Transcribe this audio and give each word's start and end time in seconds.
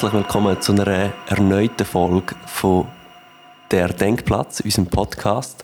herzlich 0.00 0.22
willkommen 0.22 0.58
zu 0.62 0.72
einer 0.72 1.12
erneuten 1.26 1.84
Folge 1.84 2.34
von 2.46 2.86
«Der 3.70 3.88
Denkplatz», 3.88 4.60
unserem 4.60 4.86
Podcast. 4.86 5.62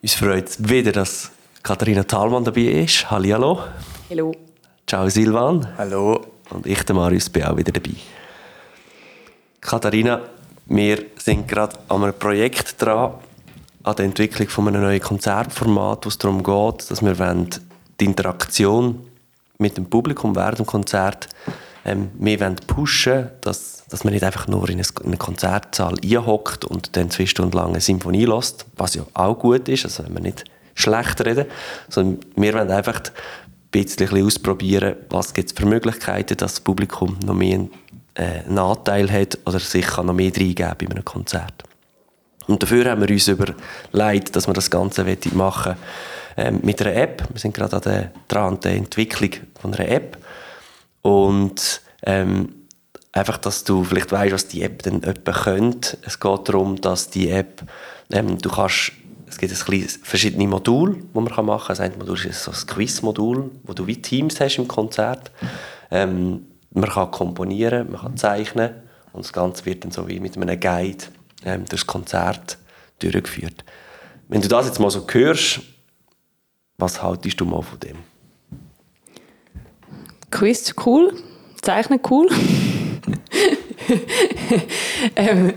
Uns 0.00 0.14
freut 0.14 0.48
es 0.48 0.66
wieder, 0.66 0.92
dass 0.92 1.30
Katharina 1.62 2.04
Thalmann 2.04 2.44
dabei 2.44 2.62
ist. 2.62 3.10
Hallo. 3.10 3.64
Hallo. 4.08 4.34
Ciao 4.86 5.10
Silvan. 5.10 5.68
Hallo. 5.76 6.24
Und 6.48 6.64
ich, 6.66 6.82
der 6.84 6.94
Marius, 6.96 7.28
bin 7.28 7.44
auch 7.44 7.54
wieder 7.58 7.70
dabei. 7.70 7.96
Katharina, 9.60 10.22
wir 10.64 11.04
sind 11.18 11.46
gerade 11.46 11.76
an 11.88 12.04
einem 12.04 12.18
Projekt 12.18 12.80
dran, 12.80 13.12
an 13.82 13.96
der 13.96 14.06
Entwicklung 14.06 14.48
von 14.48 14.68
einem 14.68 14.80
neuen 14.80 15.02
Konzertformat, 15.02 16.06
wo 16.06 16.08
es 16.08 16.16
darum 16.16 16.42
geht, 16.42 16.90
dass 16.90 17.02
wir 17.02 17.46
die 18.00 18.04
Interaktion 18.06 19.06
mit 19.58 19.76
dem 19.76 19.84
Publikum 19.84 20.34
während 20.34 20.60
dem 20.60 20.66
Konzert 20.66 21.28
ähm, 21.84 22.10
mehr 22.18 22.38
pushen 22.66 23.28
dass, 23.40 23.84
dass 23.88 24.04
man 24.04 24.12
nicht 24.12 24.24
einfach 24.24 24.48
nur 24.48 24.68
in 24.68 24.82
eine 25.04 25.16
Konzertsaal 25.16 25.96
einhockt 26.02 26.64
und 26.64 26.96
dann 26.96 27.10
zwei 27.10 27.26
Stunden 27.26 27.56
lang 27.56 27.70
eine 27.70 27.80
Symphonie 27.80 28.24
lässt, 28.24 28.66
was 28.76 28.94
ja 28.94 29.02
auch 29.14 29.38
gut 29.38 29.68
ist, 29.68 29.84
also 29.84 30.04
wenn 30.04 30.14
wir 30.14 30.20
nicht 30.20 30.44
schlecht 30.74 31.24
reden, 31.24 31.46
sondern 31.88 32.20
wir 32.36 32.54
wollen 32.54 32.70
einfach 32.70 33.00
ein 33.00 33.12
bisschen 33.70 34.24
ausprobieren, 34.24 34.96
was 35.10 35.34
gibt 35.34 35.50
es 35.50 35.58
für 35.58 35.66
Möglichkeiten, 35.66 36.36
dass 36.36 36.54
das 36.54 36.60
Publikum 36.60 37.18
noch 37.24 37.34
mehr 37.34 37.66
äh, 38.14 38.44
einen 38.46 38.58
Anteil 38.58 39.10
hat 39.10 39.38
oder 39.44 39.58
sich 39.58 39.96
noch 39.96 40.12
mehr 40.12 40.32
reingeben 40.34 40.74
bei 40.78 40.86
einem 40.90 41.04
Konzert. 41.04 41.64
Und 42.46 42.62
dafür 42.62 42.90
haben 42.90 43.02
wir 43.02 43.10
uns 43.10 43.28
überlegt, 43.28 44.34
dass 44.34 44.46
wir 44.46 44.54
das 44.54 44.70
Ganze 44.70 45.04
machen 45.34 45.76
ähm, 46.36 46.60
mit 46.62 46.80
einer 46.80 46.94
App. 46.94 47.28
Wir 47.30 47.40
sind 47.40 47.54
gerade 47.54 47.76
an 47.76 47.82
der, 47.82 48.10
dran 48.26 48.54
an 48.54 48.60
der 48.60 48.72
Entwicklung 48.72 49.30
von 49.60 49.74
einer 49.74 49.88
App. 49.88 50.16
Und 51.08 51.80
ähm, 52.02 52.66
einfach, 53.12 53.38
dass 53.38 53.64
du 53.64 53.82
vielleicht 53.82 54.12
weißt, 54.12 54.34
was 54.34 54.48
die 54.48 54.60
App 54.60 54.82
dann 54.82 55.02
etwa 55.02 55.32
könnte. 55.32 55.96
Es 56.02 56.20
geht 56.20 56.48
darum, 56.50 56.78
dass 56.82 57.08
die 57.08 57.30
App, 57.30 57.62
ähm, 58.12 58.36
du 58.36 58.50
kannst, 58.50 58.92
es 59.26 59.38
gibt 59.38 59.50
ein 59.50 59.58
kleines, 59.58 59.98
verschiedene 60.02 60.46
Module, 60.46 60.96
die 60.96 61.18
man 61.18 61.46
machen 61.46 61.74
kann. 61.74 61.82
Eine 61.82 61.96
Modul 61.96 62.18
ist 62.26 62.44
so 62.44 62.50
ein 62.50 62.66
Quiz-Modul, 62.66 63.50
wo 63.62 63.72
du 63.72 63.86
wie 63.86 64.02
Teams 64.02 64.38
hast 64.38 64.58
im 64.58 64.68
Konzert. 64.68 65.30
Ähm, 65.90 66.46
man 66.72 66.90
kann 66.90 67.10
komponieren, 67.10 67.90
man 67.90 68.02
kann 68.02 68.16
zeichnen 68.18 68.74
und 69.14 69.24
das 69.24 69.32
Ganze 69.32 69.64
wird 69.64 69.84
dann 69.84 69.90
so 69.90 70.06
wie 70.08 70.20
mit 70.20 70.36
einem 70.36 70.60
Guide 70.60 71.06
ähm, 71.46 71.64
das 71.70 71.86
Konzert 71.86 72.58
durchgeführt. 72.98 73.64
Wenn 74.28 74.42
du 74.42 74.48
das 74.48 74.66
jetzt 74.66 74.78
mal 74.78 74.90
so 74.90 75.06
hörst, 75.10 75.60
was 76.76 77.02
haltest 77.02 77.40
du 77.40 77.46
mal 77.46 77.62
von 77.62 77.80
dem? 77.80 77.96
Quiz 80.30 80.74
cool, 80.84 81.12
Zeichnen 81.62 82.00
cool. 82.10 82.28
ähm, 85.16 85.52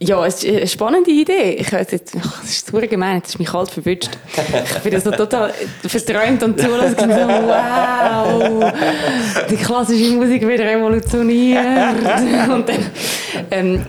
ja, 0.00 0.26
es 0.26 0.42
ist 0.42 0.56
eine 0.56 0.66
spannende 0.66 1.10
Idee. 1.10 1.52
Ich 1.54 1.72
weiß 1.72 1.92
jetzt, 1.92 2.14
ach, 2.18 2.40
das 2.40 2.50
ist 2.50 2.66
super 2.66 2.86
gemein, 2.86 3.20
das 3.20 3.30
ist 3.30 3.38
mich 3.38 3.48
kalt 3.48 3.70
verwünscht. 3.70 4.10
Ich 4.76 4.82
bin 4.90 5.00
so 5.00 5.10
total 5.10 5.54
verträumt 5.86 6.42
und 6.42 6.60
zulassen 6.60 6.98
und 6.98 7.12
so, 7.12 7.28
wow, 7.28 8.72
die 9.48 9.56
klassische 9.56 10.12
Musik 10.12 10.42
wird 10.46 10.60
revolutioniert. 10.60 11.96
Und 12.50 12.68
dann, 12.68 12.90
ähm, 13.50 13.86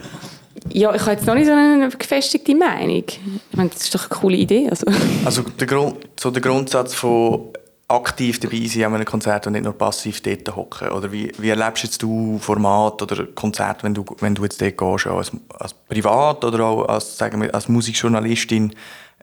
ja, 0.72 0.94
ich 0.96 1.02
habe 1.02 1.12
jetzt 1.12 1.26
noch 1.26 1.36
nicht 1.36 1.48
so 1.48 1.54
eine 1.54 1.90
gefestigte 1.90 2.56
Meinung. 2.56 3.04
Ich 3.08 3.58
meine, 3.58 3.70
das 3.70 3.82
ist 3.82 3.96
doch 3.96 4.10
eine 4.10 4.20
coole 4.20 4.38
Idee. 4.38 4.70
Also, 4.70 4.86
also 5.26 5.42
der, 5.42 5.68
Grund, 5.68 5.98
so 6.20 6.32
der 6.32 6.42
Grundsatz 6.42 6.94
von 6.94 7.50
aktiv 7.88 8.40
dabei 8.40 8.66
sein 8.66 8.86
an 8.86 8.96
einem 8.96 9.06
Konzert 9.06 9.46
und 9.48 9.54
nicht 9.54 9.64
nur 9.64 9.78
passiv 9.78 10.22
dort 10.22 10.56
hocken? 10.56 10.90
Oder 10.90 11.12
wie, 11.12 11.32
wie 11.38 11.50
erlebst 11.50 11.84
jetzt 11.84 12.02
du 12.02 12.40
Format 12.40 13.02
oder 13.02 13.26
Konzert, 13.28 13.84
wenn 13.84 13.94
du, 13.94 14.06
wenn 14.20 14.36
du 14.36 14.44
jetzt 14.44 14.62
dort 14.62 14.78
gehst, 14.78 15.08
als, 15.08 15.32
als 15.60 15.74
Privat 15.74 16.44
oder 16.44 16.66
auch 16.66 16.86
als, 16.86 17.18
sagen 17.18 17.42
wir, 17.42 17.54
als 17.54 17.70
Musikjournalistin? 17.70 18.74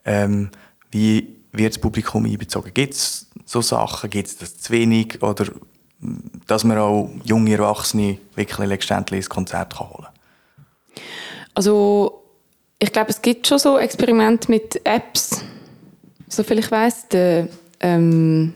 Ähm, 0.05 0.51
wie 0.91 1.37
wird 1.53 1.75
das 1.75 1.81
Publikum 1.81 2.25
einbezogen? 2.25 2.73
Gibt 2.73 2.95
es 2.95 3.27
so 3.45 3.61
Sachen? 3.61 4.11
Gibt 4.11 4.29
es 4.29 4.39
das 4.39 4.59
zu 4.59 4.73
wenig? 4.73 5.23
Oder 5.23 5.47
dass 6.47 6.65
man 6.65 6.79
auch 6.79 7.11
junge 7.25 7.53
Erwachsene 7.53 8.19
wirklich 8.35 8.69
letztendlich 8.69 9.19
ins 9.19 9.29
Konzert 9.29 9.77
kann 9.77 9.91
holen 9.91 10.09
Also 11.55 12.25
ich 12.79 12.93
glaube, 12.93 13.11
es 13.11 13.23
gibt 13.23 13.47
schon 13.47 13.59
so 13.59 13.79
Experimente 13.79 14.51
mit 14.51 14.85
Apps, 14.85 15.45
soviel 16.29 16.59
ich 16.59 16.71
weiß. 16.71 17.07
Ähm, 17.83 18.55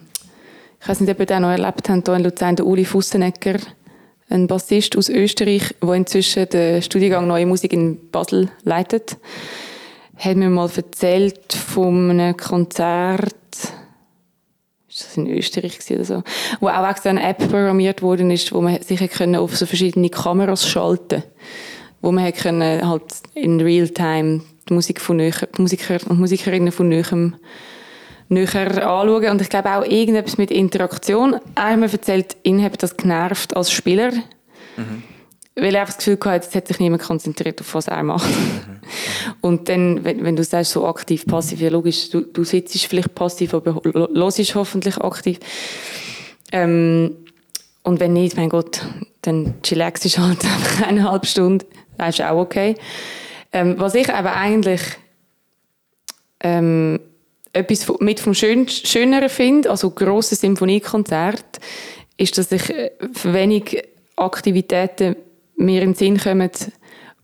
ich 0.80 0.88
weiß 0.88 1.00
nicht, 1.00 1.10
ob 1.10 1.20
ihr 1.20 1.26
den 1.26 1.42
noch 1.42 1.50
erlebt 1.50 1.88
habt, 1.88 2.06
hier 2.06 2.16
in 2.16 2.24
Luzern, 2.24 2.56
der 2.56 2.66
Uli 2.66 2.84
Fussenegger, 2.84 3.58
ein 4.28 4.46
Bassist 4.46 4.96
aus 4.96 5.08
Österreich, 5.08 5.74
der 5.82 5.94
inzwischen 5.94 6.48
den 6.48 6.82
Studiengang 6.82 7.26
Neue 7.26 7.46
Musik 7.46 7.72
in 7.72 8.10
Basel 8.10 8.50
leitet, 8.64 9.16
hat 10.16 10.36
mir 10.36 10.50
mal 10.50 10.70
erzählt 10.74 11.52
von 11.52 12.10
einem 12.10 12.36
Konzert, 12.36 13.34
ist 14.88 15.04
das 15.04 15.16
in 15.16 15.28
Österreich 15.28 15.78
oder 15.90 16.04
so, 16.04 16.22
wo 16.60 16.68
auch 16.68 16.88
extra 16.88 17.10
eine 17.10 17.28
App 17.28 17.38
programmiert 17.38 18.02
worden 18.02 18.30
ist, 18.30 18.52
wo 18.52 18.60
man 18.60 18.80
sich 18.80 19.00
auf 19.36 19.56
so 19.56 19.66
verschiedene 19.66 20.08
Kameras 20.08 20.66
schalten 20.66 21.22
wo 22.06 22.12
man 22.12 22.32
können 22.32 22.86
halt 22.88 23.14
in 23.34 23.60
Realtime 23.60 24.42
die 24.68 24.74
Musik 24.74 25.00
von 25.00 25.16
näher, 25.16 25.48
die 25.56 25.60
Musiker 25.60 25.98
und 26.08 26.20
Musikerinnen 26.20 26.72
von 26.72 26.88
näherem 26.88 27.34
näher 28.28 28.86
anschauen. 28.86 29.30
Und 29.30 29.40
ich 29.40 29.48
glaube 29.48 29.70
auch 29.76 29.84
irgendetwas 29.84 30.38
mit 30.38 30.50
Interaktion. 30.50 31.36
Einmal 31.54 31.90
erzählt, 31.90 32.36
ihn 32.42 32.62
hat 32.62 32.82
das 32.82 32.96
genervt 32.96 33.56
als 33.56 33.70
Spieler. 33.70 34.12
Mhm. 34.76 35.02
Weil 35.54 35.74
er 35.74 35.82
einfach 35.82 35.94
das 35.94 36.04
Gefühl 36.04 36.18
hatte, 36.32 36.44
jetzt 36.44 36.54
hat 36.54 36.68
sich 36.68 36.80
niemand 36.80 37.02
konzentriert 37.02 37.60
auf 37.60 37.74
was 37.74 37.88
er 37.88 38.02
macht. 38.02 38.28
Mhm. 38.28 38.80
Und 39.40 39.68
dann, 39.68 40.04
wenn, 40.04 40.22
wenn, 40.22 40.36
du 40.36 40.44
sagst, 40.44 40.72
so 40.72 40.86
aktiv, 40.86 41.26
passiv, 41.26 41.60
ja 41.60 41.70
logisch, 41.70 42.10
du, 42.10 42.20
du 42.20 42.44
sitzt 42.44 42.76
vielleicht 42.86 43.14
passiv, 43.14 43.54
aber 43.54 43.80
hörst 43.84 44.54
hoffentlich 44.54 44.98
aktiv. 44.98 45.38
Ähm, 46.52 47.16
und 47.82 48.00
wenn 48.00 48.12
nicht, 48.12 48.36
mein 48.36 48.48
Gott, 48.48 48.84
dann 49.22 49.54
chillax 49.62 50.04
ich 50.04 50.18
halt 50.18 50.44
einfach 50.44 50.88
eineinhalb 50.88 51.26
Stunden. 51.26 51.66
Das 51.96 52.18
ist 52.18 52.24
auch 52.24 52.38
okay. 52.38 52.74
Ähm, 53.52 53.76
was 53.78 53.94
ich 53.94 54.12
aber 54.12 54.34
eigentlich 54.34 54.82
ähm, 56.40 57.00
etwas 57.56 57.86
mit 58.00 58.20
vom 58.20 58.34
Schön 58.34 58.68
Schöneren 58.68 59.28
finde, 59.28 59.70
also 59.70 59.90
grosse 59.90 60.34
Symphoniekonzert, 60.34 61.58
ist, 62.16 62.38
dass 62.38 62.52
ich 62.52 62.70
äh, 62.70 62.90
wenig 63.24 63.82
Aktivitäten 64.16 65.16
mir 65.56 65.82
in 65.82 65.90
den 65.90 65.94
Sinn 65.94 66.18
kommen, 66.18 66.50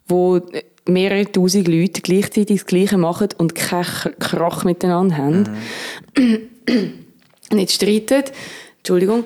wo 0.06 0.40
mehrere 0.86 1.30
tausend 1.30 1.68
Leute 1.68 2.00
gleichzeitig 2.00 2.60
das 2.60 2.66
Gleiche 2.66 2.98
machen 2.98 3.28
und 3.38 3.54
keinen 3.54 4.18
Krach 4.18 4.64
miteinander 4.64 5.16
haben. 5.16 5.48
Mhm. 6.16 6.48
nicht 7.52 7.72
streiten, 7.72 8.24
Entschuldigung, 8.78 9.24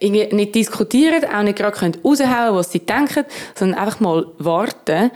nicht 0.00 0.54
diskutieren, 0.54 1.24
auch 1.24 1.42
nicht 1.42 1.56
gerade 1.58 1.76
raushauen 2.02 2.54
was 2.54 2.72
sie 2.72 2.80
denken, 2.80 3.24
sondern 3.54 3.78
einfach 3.78 4.00
mal 4.00 4.26
warten, 4.38 5.10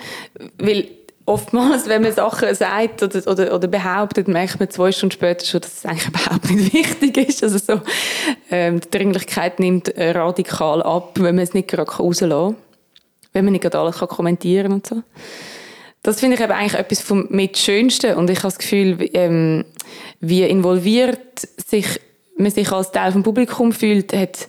weil 0.58 0.88
oftmals, 1.28 1.88
wenn 1.88 2.02
man 2.02 2.12
Sachen 2.12 2.54
sagt 2.54 3.02
oder, 3.02 3.30
oder, 3.30 3.54
oder 3.54 3.68
behauptet, 3.68 4.28
merkt 4.28 4.58
man 4.58 4.70
zwei 4.70 4.90
Stunden 4.90 5.12
später 5.12 5.44
schon, 5.44 5.60
dass 5.60 5.78
es 5.78 5.86
eigentlich 5.86 6.08
überhaupt 6.08 6.50
nicht 6.50 6.72
wichtig 7.02 7.16
ist. 7.28 7.42
Also 7.44 7.58
so, 7.58 7.80
ähm, 8.50 8.80
die 8.80 8.90
Dringlichkeit 8.90 9.60
nimmt 9.60 9.92
radikal 9.96 10.82
ab, 10.82 11.12
wenn 11.20 11.36
man 11.36 11.44
es 11.44 11.54
nicht 11.54 11.68
gerade 11.68 11.90
rauslassen 11.90 12.54
kann. 12.54 12.56
Wenn 13.32 13.44
man 13.44 13.52
nicht 13.52 13.62
gerade 13.62 13.78
alles 13.78 13.98
kann 13.98 14.08
kommentieren 14.08 14.72
und 14.72 14.86
so. 14.86 15.02
Das 16.02 16.20
finde 16.20 16.36
ich 16.36 16.42
eben 16.42 16.52
eigentlich 16.52 16.80
etwas 16.80 17.02
vom 17.02 17.26
mit 17.28 17.58
Schönsten. 17.58 18.14
Und 18.14 18.30
ich 18.30 18.38
habe 18.38 18.48
das 18.48 18.58
Gefühl, 18.58 18.96
ähm, 19.12 19.64
wie 20.20 20.42
involviert 20.42 21.46
sich, 21.68 22.00
man 22.36 22.50
sich 22.50 22.72
als 22.72 22.92
Teil 22.92 23.12
vom 23.12 23.22
Publikum 23.22 23.72
fühlt, 23.72 24.12
hat 24.12 24.48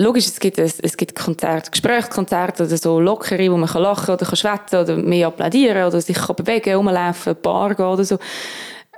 logisch, 0.00 0.26
es 0.26 0.40
gibt, 0.40 0.58
es, 0.58 0.80
es 0.80 0.96
gibt 0.96 1.14
Konzerte, 1.14 1.70
Gesprächskonzerte 1.70 2.64
oder 2.64 2.76
so 2.76 3.00
lockere, 3.00 3.50
wo 3.50 3.56
man 3.56 3.68
kann 3.68 3.82
lachen 3.82 4.14
oder 4.14 4.26
kann 4.26 4.36
schwätzen 4.36 4.80
oder 4.80 4.96
mehr 4.96 5.28
applaudieren 5.28 5.86
oder 5.86 6.00
sich 6.00 6.16
kann 6.16 6.36
bewegen, 6.36 6.74
rumlaufen, 6.74 7.36
Bar 7.40 7.74
gehen 7.74 7.86
oder 7.86 8.04
so. 8.04 8.18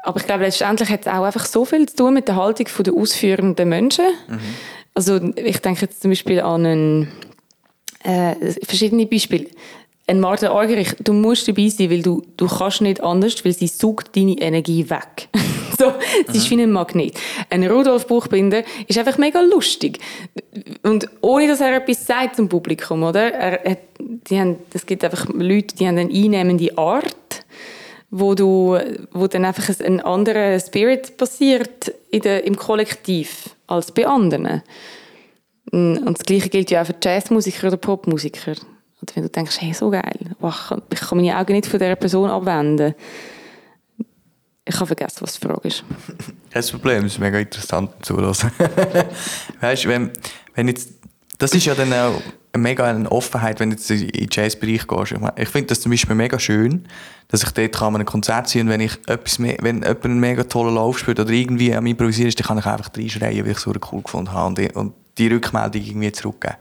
Aber 0.05 0.19
ich 0.19 0.27
glaube, 0.27 0.45
letztendlich 0.45 0.89
hat 0.89 1.03
es 1.03 1.07
auch 1.07 1.25
einfach 1.25 1.45
so 1.45 1.65
viel 1.65 1.89
zu 1.89 1.97
tun 1.97 2.15
mit 2.15 2.29
der 2.29 2.37
Haltung 2.37 2.67
der 2.85 2.95
ausführenden 2.95 3.69
Menschen. 3.69 4.07
Mhm. 4.29 4.41
Also 4.95 5.21
ich 5.37 5.59
denke 5.59 5.83
jetzt 5.83 6.03
zum 6.03 6.11
Beispiel 6.11 6.41
an 6.41 6.67
einen, 6.67 7.09
äh, 8.03 8.35
verschiedene 8.65 9.07
Beispiele. 9.07 9.47
Ein 10.09 10.21
Martin 10.21 10.49
Argerich, 10.49 10.95
du 10.99 11.13
musst 11.13 11.47
dabei 11.47 11.69
sein, 11.69 11.91
weil 11.91 12.03
du, 12.03 12.23
du 12.37 12.49
kannst 12.49 12.81
nicht 12.81 13.01
anders, 13.01 13.45
weil 13.45 13.53
sie 13.53 13.69
sucht 13.69 14.17
deine 14.17 14.39
Energie 14.39 14.91
weg. 14.91 15.29
so, 15.83 15.95
es 16.29 16.37
ist 16.37 16.51
mhm. 16.51 16.59
wie 16.59 16.63
ein 16.63 16.73
Magnet. 16.73 17.15
Ein 17.51 17.67
Rudolf 17.67 18.07
Buchbinder 18.07 18.63
ist 18.87 18.99
einfach 18.99 19.19
mega 19.19 19.41
lustig. 19.41 19.99
Und 20.83 21.09
ohne, 21.21 21.49
dass 21.49 21.61
er 21.61 21.77
etwas 21.77 22.07
sagt 22.07 22.37
zum 22.37 22.49
Publikum, 22.49 23.03
oder? 23.03 23.33
Er, 23.33 23.79
die 23.99 24.39
haben, 24.39 24.57
es 24.73 24.87
gibt 24.87 25.05
einfach 25.05 25.29
Leute, 25.35 25.75
die 25.77 25.87
haben 25.87 25.99
eine 25.99 26.13
einnehmende 26.13 26.77
Art, 26.79 27.45
wo, 28.11 28.35
du, 28.35 28.79
wo 29.13 29.27
dann 29.27 29.45
einfach 29.45 29.69
ein 29.81 30.01
anderer 30.01 30.61
Spirit 30.61 31.17
passiert 31.17 31.93
in 32.11 32.21
der, 32.21 32.45
im 32.45 32.57
Kollektiv 32.57 33.51
als 33.67 33.91
bei 33.91 34.07
anderen. 34.07 34.63
Und 35.71 36.19
das 36.19 36.27
Gleiche 36.27 36.51
gilt 36.51 36.71
ja 36.71 36.83
auch 36.83 36.87
für 36.87 36.97
Jazzmusiker 37.03 37.69
oder 37.69 37.77
Popmusiker. 37.79 38.53
Oder 38.53 39.15
wenn 39.15 39.23
du 39.23 39.31
denkst, 39.31 39.61
hey, 39.61 39.73
so 39.73 39.91
geil, 39.91 40.19
ich 40.21 41.01
kann 41.01 41.19
meine 41.19 41.37
Augen 41.39 41.55
nicht 41.55 41.67
von 41.67 41.81
dieser 41.81 41.97
Person 41.97 42.29
abwenden. 42.29 42.95
Ich 44.65 44.77
habe 44.77 44.87
vergessen, 44.87 45.19
was 45.21 45.39
die 45.39 45.47
Frage 45.47 45.69
ist. 45.69 45.85
Kein 46.51 46.63
Problem, 46.65 47.03
das 47.03 47.13
ist 47.13 47.19
mega 47.19 47.39
interessant 47.39 47.91
zuhören. 48.03 48.33
weißt 49.61 49.85
du, 49.85 49.89
wenn, 49.89 50.11
wenn 50.55 50.69
jetzt, 50.69 50.91
das 51.39 51.53
ist 51.55 51.65
ja 51.65 51.75
dann 51.75 51.93
auch 51.93 52.23
mega 52.57 52.85
eine 52.85 53.11
Offenheit, 53.11 53.59
wenn 53.59 53.71
du 53.71 53.77
jetzt 53.77 53.91
in 53.91 54.09
den 54.09 54.29
Jazzbereich 54.31 54.87
gehst. 54.87 55.15
Ich, 55.37 55.49
finde 55.49 55.69
das 55.69 55.81
zum 55.81 55.91
Beispiel 55.91 56.15
mega 56.15 56.39
schön, 56.39 56.87
dass 57.29 57.43
ich 57.43 57.51
dort 57.51 57.73
kann 57.73 57.95
an 57.95 58.03
ein 58.03 58.07
Konzert 58.07 58.49
sehen 58.49 58.69
und 58.69 58.79
wenn 58.79 58.81
wenn 58.81 59.77
jemand 59.83 60.05
einen 60.05 60.21
mega 60.21 60.45
tollen 60.45 60.75
Lauf 60.75 60.99
spielt 60.99 61.19
oder 61.19 61.31
irgendwie 61.31 61.75
am 61.75 61.87
Improvisieren 61.87 62.29
ist, 62.29 62.39
dann 62.39 62.47
kann 62.47 62.59
ich 62.59 62.67
einfach 62.67 62.91
reinschreien, 62.97 63.45
weil 63.45 63.51
ich 63.51 63.57
es 63.57 63.63
so 63.63 63.73
cool 63.91 64.03
gefunden 64.03 64.33
habe 64.33 64.47
und, 64.49 64.77
und 64.77 64.95
die 65.19 65.29
Rückmeldung 65.29 65.83
irgendwie 65.83 66.13
zurückgeben. 66.13 66.57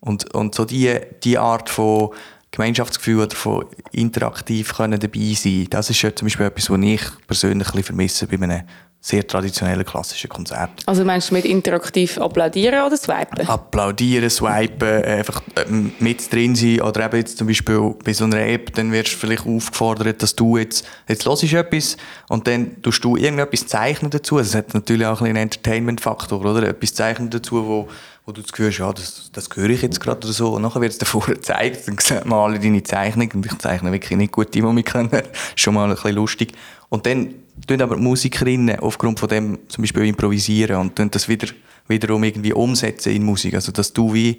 Und, 0.00 0.34
und 0.34 0.54
so 0.54 0.64
die, 0.64 0.98
die 1.22 1.38
Art 1.38 1.70
von 1.70 2.10
Gemeinschaftsgefühl 2.56 3.22
oder 3.22 3.36
von 3.36 3.66
interaktiv 3.92 4.74
können 4.74 4.98
dabei 4.98 5.34
sein, 5.34 5.66
das 5.70 5.90
ist 5.90 6.02
ja 6.02 6.14
zum 6.14 6.26
Beispiel 6.26 6.46
etwas, 6.46 6.70
was 6.70 6.80
ich 6.80 7.02
persönlich 7.26 7.74
ein 7.74 7.82
vermisse 7.82 8.26
bei 8.26 8.42
einem 8.42 8.62
sehr 9.06 9.24
traditionellen 9.24 9.84
klassischen 9.84 10.28
Konzert. 10.28 10.82
Also 10.86 11.04
meinst 11.04 11.30
du 11.30 11.34
mit 11.34 11.44
interaktiv 11.44 12.18
applaudieren 12.18 12.84
oder 12.84 12.96
swipen? 12.96 13.46
Applaudieren, 13.46 14.28
swipen, 14.28 15.04
einfach 15.04 15.42
ähm, 15.54 15.92
mit 16.00 16.32
drin 16.32 16.56
sein 16.56 16.80
oder 16.80 17.04
eben 17.04 17.18
jetzt 17.18 17.38
zum 17.38 17.46
Beispiel 17.46 17.94
bei 18.04 18.12
so 18.12 18.24
einer 18.24 18.40
App, 18.40 18.74
dann 18.74 18.90
wirst 18.90 19.12
du 19.12 19.18
vielleicht 19.18 19.46
aufgefordert, 19.46 20.22
dass 20.22 20.34
du 20.34 20.56
jetzt, 20.56 20.88
jetzt 21.08 21.24
hörst 21.24 21.44
etwas 21.44 21.96
und 22.28 22.48
dann 22.48 22.82
tust 22.82 23.04
du 23.04 23.16
irgendetwas 23.16 23.68
zeichnen 23.68 24.10
dazu. 24.10 24.38
Das 24.38 24.56
hat 24.56 24.74
natürlich 24.74 25.06
auch 25.06 25.20
einen 25.20 25.36
Entertainment-Faktor, 25.36 26.44
oder? 26.44 26.68
Etwas 26.68 26.94
zeichnen 26.94 27.30
dazu, 27.30 27.64
wo 27.64 27.88
wo 28.26 28.32
du 28.32 28.42
das 28.42 28.50
Gefühl 28.50 28.70
hast, 28.70 28.78
ja, 28.78 28.92
das, 28.92 29.30
das 29.32 29.48
höre 29.54 29.70
ich 29.70 29.82
jetzt 29.82 30.00
gerade 30.00 30.26
oder 30.26 30.32
so. 30.34 30.54
Und 30.54 30.62
nachher 30.62 30.80
wird 30.80 30.92
es 30.92 30.98
davor 30.98 31.24
gezeigt, 31.26 31.86
dann 31.86 31.96
sieht 31.98 32.26
man 32.26 32.40
alle 32.40 32.58
deine 32.58 32.82
Zeichnung 32.82 33.30
und 33.32 33.46
ich 33.46 33.56
zeichne 33.58 33.92
wirklich 33.92 34.18
nicht 34.18 34.32
gut 34.32 34.52
die, 34.52 34.60
die 34.60 34.66
mich 34.66 34.84
können. 34.84 35.10
schon 35.54 35.74
mal 35.74 35.84
ein 35.84 35.94
bisschen 35.94 36.16
lustig. 36.16 36.52
Und 36.88 37.06
dann 37.06 37.34
tun 37.66 37.80
aber 37.80 37.94
die 37.94 38.02
Musikerinnen 38.02 38.80
aufgrund 38.80 39.20
von 39.20 39.28
dem 39.28 39.58
zum 39.68 39.82
Beispiel 39.82 40.06
improvisieren 40.06 40.76
und 40.76 40.96
tun 40.96 41.10
das 41.10 41.28
wieder, 41.28 41.46
wiederum 41.86 42.24
irgendwie 42.24 42.52
umsetzen 42.52 43.12
in 43.12 43.22
Musik. 43.22 43.54
Also, 43.54 43.70
dass 43.70 43.92
du 43.92 44.12
wie 44.12 44.38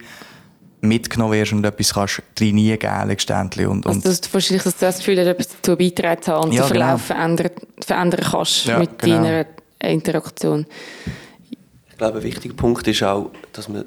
mitgenommen 0.81 1.33
wirst 1.33 1.53
und 1.53 1.65
etwas 1.65 1.93
kannst 1.93 2.21
trainieren 2.35 2.79
geben 2.79 3.07
letztendlich. 3.07 3.67
Und, 3.67 3.85
und 3.85 3.95
also, 3.95 4.09
dass 4.09 4.21
du 4.21 4.33
wahrscheinlich 4.33 4.63
das 4.63 4.97
Gefühl 4.97 5.19
hast, 5.19 5.27
etwas 5.27 5.47
dazu 5.47 5.77
beitragen 5.77 6.21
zu 6.21 6.33
haben 6.33 6.49
und 6.49 6.51
ja, 6.53 6.63
den 6.63 6.67
Verlauf 6.67 7.07
genau. 7.07 7.19
verändern, 7.19 7.51
verändern 7.85 8.25
kannst 8.29 8.65
ja, 8.65 8.79
mit 8.79 8.99
genau. 8.99 9.23
deiner 9.23 9.45
Interaktion. 9.79 10.65
Glaube, 11.97 12.19
ein 12.19 12.23
wichtiger 12.23 12.53
Punkt 12.53 12.87
ist 12.87 13.03
auch, 13.03 13.31
dass 13.53 13.67
wir, 13.71 13.83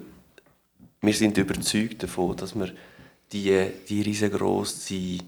wir 1.00 1.14
sind 1.14 1.38
überzeugt 1.38 2.02
davon, 2.02 2.36
dass 2.36 2.56
wir 2.56 2.72
die, 3.32 3.66
die 3.88 4.02
riesengroße, 4.02 5.18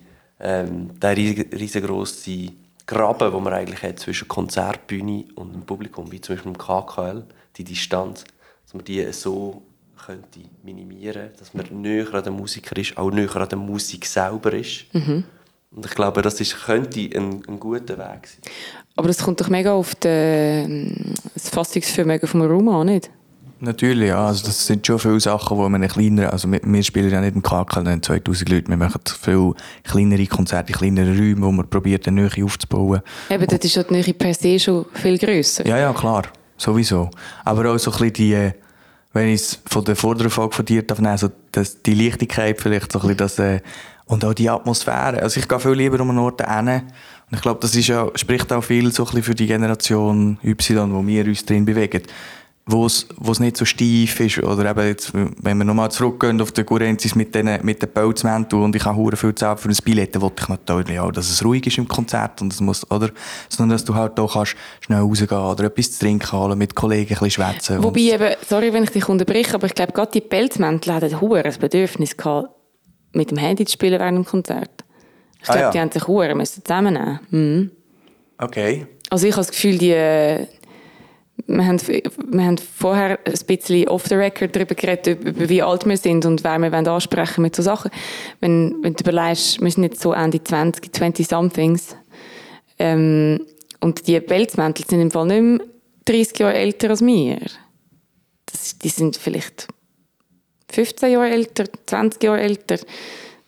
ähm, 0.40 0.98
den 0.98 1.46
riesengroßen 1.52 2.50
Graben, 2.84 3.32
den 3.32 3.42
man 3.42 3.52
eigentlich 3.52 3.82
hat 3.82 4.00
zwischen 4.00 4.26
Konzertbühne 4.26 5.26
und 5.36 5.52
dem 5.52 5.62
Publikum, 5.62 6.10
wie 6.10 6.20
zum 6.20 6.34
Beispiel 6.34 6.52
im 6.52 6.58
KKL, 6.58 7.24
die 7.56 7.64
Distanz, 7.64 8.24
dass 8.64 8.74
man 8.74 8.84
die 8.84 9.12
so 9.12 9.62
könnte 10.04 10.40
minimieren, 10.64 11.30
dass 11.38 11.54
man 11.54 11.66
näher 11.70 12.12
an 12.12 12.24
den 12.24 12.32
Musiker 12.32 12.76
ist, 12.76 12.96
auch 12.96 13.12
näher 13.12 13.36
an 13.36 13.48
der 13.48 13.58
Musik 13.58 14.04
selber 14.06 14.52
ist. 14.52 14.92
Mhm. 14.92 15.24
Und 15.74 15.86
ich 15.86 15.92
glaube, 15.92 16.22
das 16.22 16.40
ist, 16.40 16.64
könnte 16.64 17.00
ein, 17.00 17.42
ein 17.48 17.60
guter 17.60 17.98
Weg 17.98 18.26
sein. 18.26 18.52
Aber 18.96 19.08
das 19.08 19.18
kommt 19.18 19.40
doch 19.40 19.48
mega 19.48 19.72
auf 19.72 19.94
den, 19.94 21.14
das 21.34 21.48
Fassungsvermögen 21.48 22.28
vom 22.28 22.42
Raum 22.42 22.68
an, 22.68 22.86
nicht? 22.86 23.10
Natürlich, 23.60 24.08
ja. 24.08 24.26
Also 24.26 24.44
das 24.46 24.66
sind 24.66 24.84
schon 24.84 24.98
viele 24.98 25.20
Sachen, 25.20 25.56
wo 25.56 25.68
man 25.68 25.86
kleinere, 25.86 26.32
also 26.32 26.50
wir, 26.50 26.60
wir 26.64 26.82
spielen 26.82 27.10
ja 27.10 27.20
nicht 27.20 27.36
im 27.36 27.42
KK, 27.42 27.84
dann 27.84 28.02
2000 28.02 28.48
Leute, 28.50 28.68
wir 28.68 28.76
machen 28.76 29.00
viele 29.06 29.54
kleinere 29.84 30.26
Konzerte, 30.26 30.72
kleinere 30.72 31.16
Räume, 31.16 31.42
wo 31.42 31.52
man 31.52 31.70
probiert, 31.70 32.08
eine 32.08 32.22
Nähe 32.22 32.44
aufzubauen. 32.44 33.02
Eben, 33.30 33.46
das 33.46 33.60
ist 33.60 33.76
ja 33.76 33.84
die 33.84 33.94
Nähe 33.94 34.14
per 34.14 34.34
se 34.34 34.58
schon 34.58 34.86
viel 34.94 35.16
grösser. 35.16 35.64
Ja, 35.64 35.78
ja, 35.78 35.92
klar. 35.92 36.24
Sowieso. 36.56 37.08
Aber 37.44 37.72
auch 37.72 37.78
so 37.78 37.92
ein 37.92 37.98
bisschen 37.98 38.12
die, 38.14 38.50
wenn 39.12 39.28
ich 39.28 39.40
es 39.40 39.60
von 39.66 39.84
der 39.84 39.94
vorderen 39.94 40.30
Folge 40.30 40.56
von 40.56 40.64
dir 40.64 40.82
darf 40.82 41.00
nehmen, 41.00 41.16
so 41.16 41.30
das, 41.52 41.82
die 41.82 41.94
Leichtigkeit 41.94 42.60
vielleicht, 42.60 42.90
so 42.90 42.98
ein 42.98 43.02
bisschen 43.02 43.16
das, 43.16 43.38
äh, 43.38 43.60
und 44.06 44.24
auch 44.24 44.34
die 44.34 44.48
Atmosphäre. 44.48 45.22
Also 45.22 45.40
ich 45.40 45.48
gehe 45.48 45.60
viel 45.60 45.72
lieber 45.72 46.00
um 46.00 46.10
einen 46.10 46.18
Ort 46.18 46.46
hin. 46.46 46.68
Und 46.68 47.36
ich 47.36 47.40
glaube, 47.40 47.60
das 47.60 47.74
ist 47.74 47.86
ja, 47.86 48.08
spricht 48.14 48.52
auch 48.52 48.62
viel 48.62 48.92
so 48.92 49.04
für 49.06 49.34
die 49.34 49.46
Generation 49.46 50.38
Y, 50.44 50.92
wo 50.92 51.06
wir 51.06 51.24
uns 51.24 51.44
drin 51.44 51.64
bewegen. 51.64 52.02
Wo 52.64 52.86
es, 52.86 53.08
nicht 53.40 53.56
so 53.56 53.64
steif 53.64 54.20
ist. 54.20 54.38
Oder 54.38 54.70
eben 54.70 54.86
jetzt, 54.86 55.12
wenn 55.12 55.58
wir 55.58 55.64
nochmal 55.64 55.90
zurückgehen 55.90 56.40
auf 56.40 56.52
die 56.52 56.62
Kurenzis 56.62 57.16
mit 57.16 57.34
den, 57.34 57.58
mit 57.64 57.82
den 57.82 57.92
Pelzmänteln 57.92 58.62
und 58.62 58.76
ich 58.76 58.84
habe 58.84 59.16
viel 59.16 59.34
Zeit 59.34 59.58
für 59.58 59.68
ein 59.68 59.76
Billett, 59.84 60.14
dann 60.14 60.22
wollte 60.22 60.44
ich 60.44 60.48
natürlich 60.48 61.00
auch, 61.00 61.10
dass 61.10 61.28
es 61.28 61.44
ruhig 61.44 61.66
ist 61.66 61.78
im 61.78 61.88
Konzert 61.88 62.40
und 62.40 62.52
es 62.52 62.60
muss, 62.60 62.88
oder? 62.88 63.10
Sondern, 63.48 63.76
dass 63.76 63.84
du 63.84 63.94
halt 63.94 64.18
auch 64.20 64.34
kannst 64.34 64.54
schnell 64.80 65.00
rausgehen 65.00 65.40
oder 65.40 65.64
etwas 65.64 65.92
zu 65.92 66.00
trinken 66.00 66.30
holen, 66.30 66.56
mit 66.56 66.76
Kollegen 66.76 67.14
ein 67.14 67.18
bisschen 67.18 67.30
schwätzen. 67.30 67.82
Wobei 67.82 68.00
eben, 68.00 68.34
sorry, 68.48 68.72
wenn 68.72 68.84
ich 68.84 68.90
dich 68.90 69.08
unterbreche, 69.08 69.54
aber 69.54 69.66
ich 69.66 69.74
glaube, 69.74 69.92
gerade 69.92 70.12
die 70.12 70.20
Pelzmäntel 70.20 70.94
haben 70.94 71.34
ein 71.34 71.54
Bedürfnis 71.58 72.16
gehabt, 72.16 72.48
mit 73.12 73.30
dem 73.30 73.38
Handy 73.38 73.64
zu 73.64 73.72
spielen 73.72 73.98
während 73.98 74.18
dem 74.18 74.24
Konzert. 74.24 74.70
Ich 75.38 75.44
glaube, 75.44 75.58
ah, 75.58 75.62
ja. 75.62 75.70
die 75.70 75.80
haben 75.80 75.90
sich 75.90 76.08
Uhren 76.08 76.36
müssen 76.36 76.64
zusammennehmen. 76.64 77.20
Mhm. 77.30 77.70
Okay. 78.38 78.86
Also 79.10 79.26
ich 79.26 79.32
habe 79.32 79.44
das 79.44 79.50
Gefühl, 79.50 79.78
die, 79.78 79.90
wir, 79.90 81.66
haben, 81.66 81.80
wir 81.80 82.44
haben 82.44 82.58
vorher 82.58 83.18
ein 83.24 83.46
bisschen 83.46 83.88
off 83.88 84.06
the 84.06 84.14
record 84.14 84.54
darüber 84.54 84.74
geredet, 84.74 85.24
über 85.24 85.48
wie 85.48 85.62
alt 85.62 85.86
wir 85.86 85.96
sind 85.96 86.24
und 86.24 86.44
wer 86.44 86.58
wir 86.58 86.72
ansprechen 86.72 87.42
mit 87.42 87.56
so 87.56 87.62
Sachen. 87.62 87.90
Wenn, 88.40 88.76
wenn 88.82 88.94
du 88.94 89.02
überlegst, 89.02 89.60
wir 89.60 89.70
sind 89.70 89.84
jetzt 89.84 90.00
so 90.00 90.12
Ende 90.12 90.42
20, 90.42 90.92
20-somethings 90.92 91.96
ähm, 92.78 93.40
und 93.80 94.06
die 94.06 94.20
Pelzmäntel 94.20 94.86
sind 94.86 95.00
im 95.00 95.10
Fall 95.10 95.26
nicht 95.26 95.42
mehr 95.42 95.60
30 96.04 96.38
Jahre 96.38 96.54
älter 96.54 96.90
als 96.90 97.04
wir. 97.04 97.38
Das, 98.46 98.78
die 98.78 98.88
sind 98.88 99.16
vielleicht 99.16 99.68
15 100.72 101.12
Jahre 101.12 101.30
älter, 101.30 101.64
20 101.86 102.22
Jahre 102.22 102.40
älter. 102.40 102.78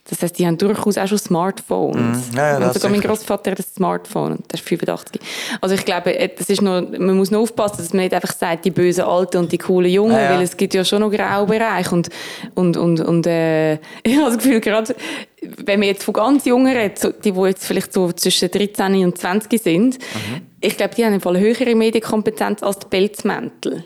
Das 0.08 0.20
heißt, 0.20 0.38
die 0.38 0.46
haben 0.46 0.58
durchaus 0.58 0.98
auch 0.98 1.06
schon 1.08 1.16
Smartphones. 1.16 2.32
Mm, 2.32 2.36
ja, 2.36 2.58
ja, 2.60 2.66
und 2.66 2.74
sogar 2.74 2.90
mein 2.90 3.00
Großvater 3.00 3.52
hat 3.52 3.58
ein 3.58 3.64
Smartphone 3.64 4.32
und 4.32 4.52
der 4.52 4.60
ist 4.60 4.68
85. 4.68 5.20
Also 5.62 5.74
ich 5.74 5.84
glaube, 5.84 6.14
äh, 6.14 6.28
das 6.36 6.50
ist 6.50 6.60
noch, 6.60 6.82
man 6.82 7.16
muss 7.16 7.30
noch 7.30 7.40
aufpassen, 7.40 7.78
dass 7.78 7.94
man 7.94 8.02
nicht 8.02 8.12
einfach 8.12 8.32
sagt, 8.32 8.66
die 8.66 8.70
bösen 8.70 9.04
Alten 9.04 9.38
und 9.38 9.52
die 9.52 9.56
coolen 9.56 9.90
Jungen, 9.90 10.12
ja, 10.12 10.30
weil 10.30 10.42
es 10.42 10.58
gibt 10.58 10.74
ja 10.74 10.84
schon 10.84 11.00
noch 11.00 11.10
Graubereich 11.10 11.90
und, 11.90 12.10
und, 12.54 12.76
und, 12.76 13.00
und 13.00 13.26
äh, 13.26 13.74
ich 14.02 14.16
habe 14.16 14.26
das 14.26 14.36
Gefühl, 14.36 14.60
gerade 14.60 14.94
wenn 15.64 15.80
man 15.80 15.88
jetzt 15.88 16.04
von 16.04 16.12
ganz 16.12 16.44
Jungen 16.44 16.76
redet, 16.76 17.24
die, 17.24 17.32
die 17.32 17.40
jetzt 17.40 17.64
vielleicht 17.64 17.94
so 17.94 18.12
zwischen 18.12 18.50
13 18.50 19.06
und 19.06 19.16
20 19.16 19.62
sind, 19.62 19.98
mhm. 19.98 20.42
ich 20.60 20.76
glaube, 20.76 20.94
die 20.94 21.04
haben 21.06 21.18
eine 21.18 21.40
höhere 21.40 21.74
Medienkompetenz 21.74 22.62
als 22.62 22.78
die 22.78 22.88
Pelzmäntel. 22.88 23.84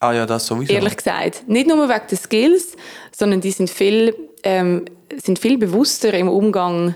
Ah 0.00 0.12
ja, 0.12 0.26
das 0.26 0.46
sowieso. 0.46 0.72
Ehrlich 0.72 0.96
gesagt. 0.96 1.48
Nicht 1.48 1.66
nur 1.66 1.88
wegen 1.88 2.06
der 2.10 2.18
Skills, 2.18 2.76
sondern 3.12 3.40
die 3.40 3.50
sind 3.50 3.70
viel, 3.70 4.14
ähm, 4.42 4.84
sind 5.16 5.38
viel 5.38 5.58
bewusster 5.58 6.12
im 6.14 6.28
Umgang 6.28 6.94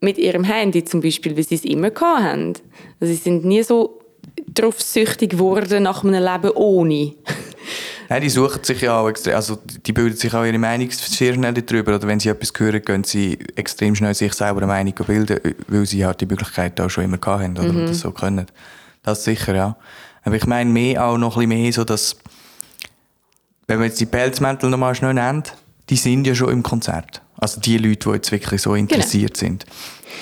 mit 0.00 0.18
ihrem 0.18 0.44
Handy 0.44 0.84
zum 0.84 1.00
Beispiel, 1.00 1.36
wie 1.36 1.42
sie 1.42 1.54
es 1.54 1.64
immer 1.64 1.90
hatten. 1.94 2.54
Also 3.00 3.12
sie 3.12 3.20
sind 3.20 3.44
nie 3.44 3.62
so 3.62 4.00
darauf 4.46 4.80
süchtig 4.80 5.30
geworden 5.30 5.82
nach 5.84 6.04
einem 6.04 6.22
Leben 6.22 6.50
ohne. 6.54 7.14
Nein, 8.08 8.22
die 8.22 8.28
suchen 8.28 8.64
sich 8.64 8.80
ja 8.80 8.98
auch 8.98 9.08
extrem, 9.08 9.36
also 9.36 9.56
die 9.86 9.92
bilden 9.92 10.16
sich 10.16 10.34
auch 10.34 10.44
ihre 10.44 10.58
Meinung 10.58 10.90
sehr 10.90 11.34
schnell 11.34 11.52
darüber. 11.54 11.94
Oder 11.94 12.08
wenn 12.08 12.18
sie 12.18 12.28
etwas 12.28 12.52
hören, 12.58 12.82
können 12.82 13.04
sie 13.04 13.38
extrem 13.54 13.94
schnell 13.94 14.14
sich 14.14 14.32
selber 14.32 14.58
eine 14.58 14.66
Meinung 14.66 14.94
bilden, 15.06 15.38
weil 15.68 15.86
sie 15.86 16.04
halt 16.04 16.20
die 16.20 16.26
Möglichkeit 16.26 16.80
auch 16.80 16.90
schon 16.90 17.04
immer 17.04 17.18
hatten 17.24 17.56
oder 17.56 17.72
mhm. 17.72 17.86
das 17.86 18.00
so 18.00 18.10
können. 18.10 18.46
Das 19.04 19.22
sicher, 19.22 19.54
ja. 19.54 19.76
Aber 20.22 20.36
ich 20.36 20.46
meine 20.46 20.70
mehr 20.70 21.04
auch 21.04 21.18
noch 21.18 21.36
ein 21.36 21.48
bisschen 21.48 21.62
mehr 21.62 21.72
so, 21.72 21.84
dass, 21.84 22.16
wenn 23.66 23.78
man 23.78 23.88
jetzt 23.88 24.00
die 24.00 24.06
Pelzmäntel 24.06 24.70
nochmal 24.70 24.94
schnell 24.94 25.14
nennt, 25.14 25.54
die 25.88 25.96
sind 25.96 26.26
ja 26.26 26.34
schon 26.34 26.50
im 26.50 26.62
Konzert. 26.62 27.22
Also 27.36 27.60
die 27.60 27.78
Leute, 27.78 28.08
die 28.08 28.14
jetzt 28.16 28.32
wirklich 28.32 28.60
so 28.62 28.74
interessiert 28.74 29.34
genau. 29.34 29.48
sind. 29.48 29.66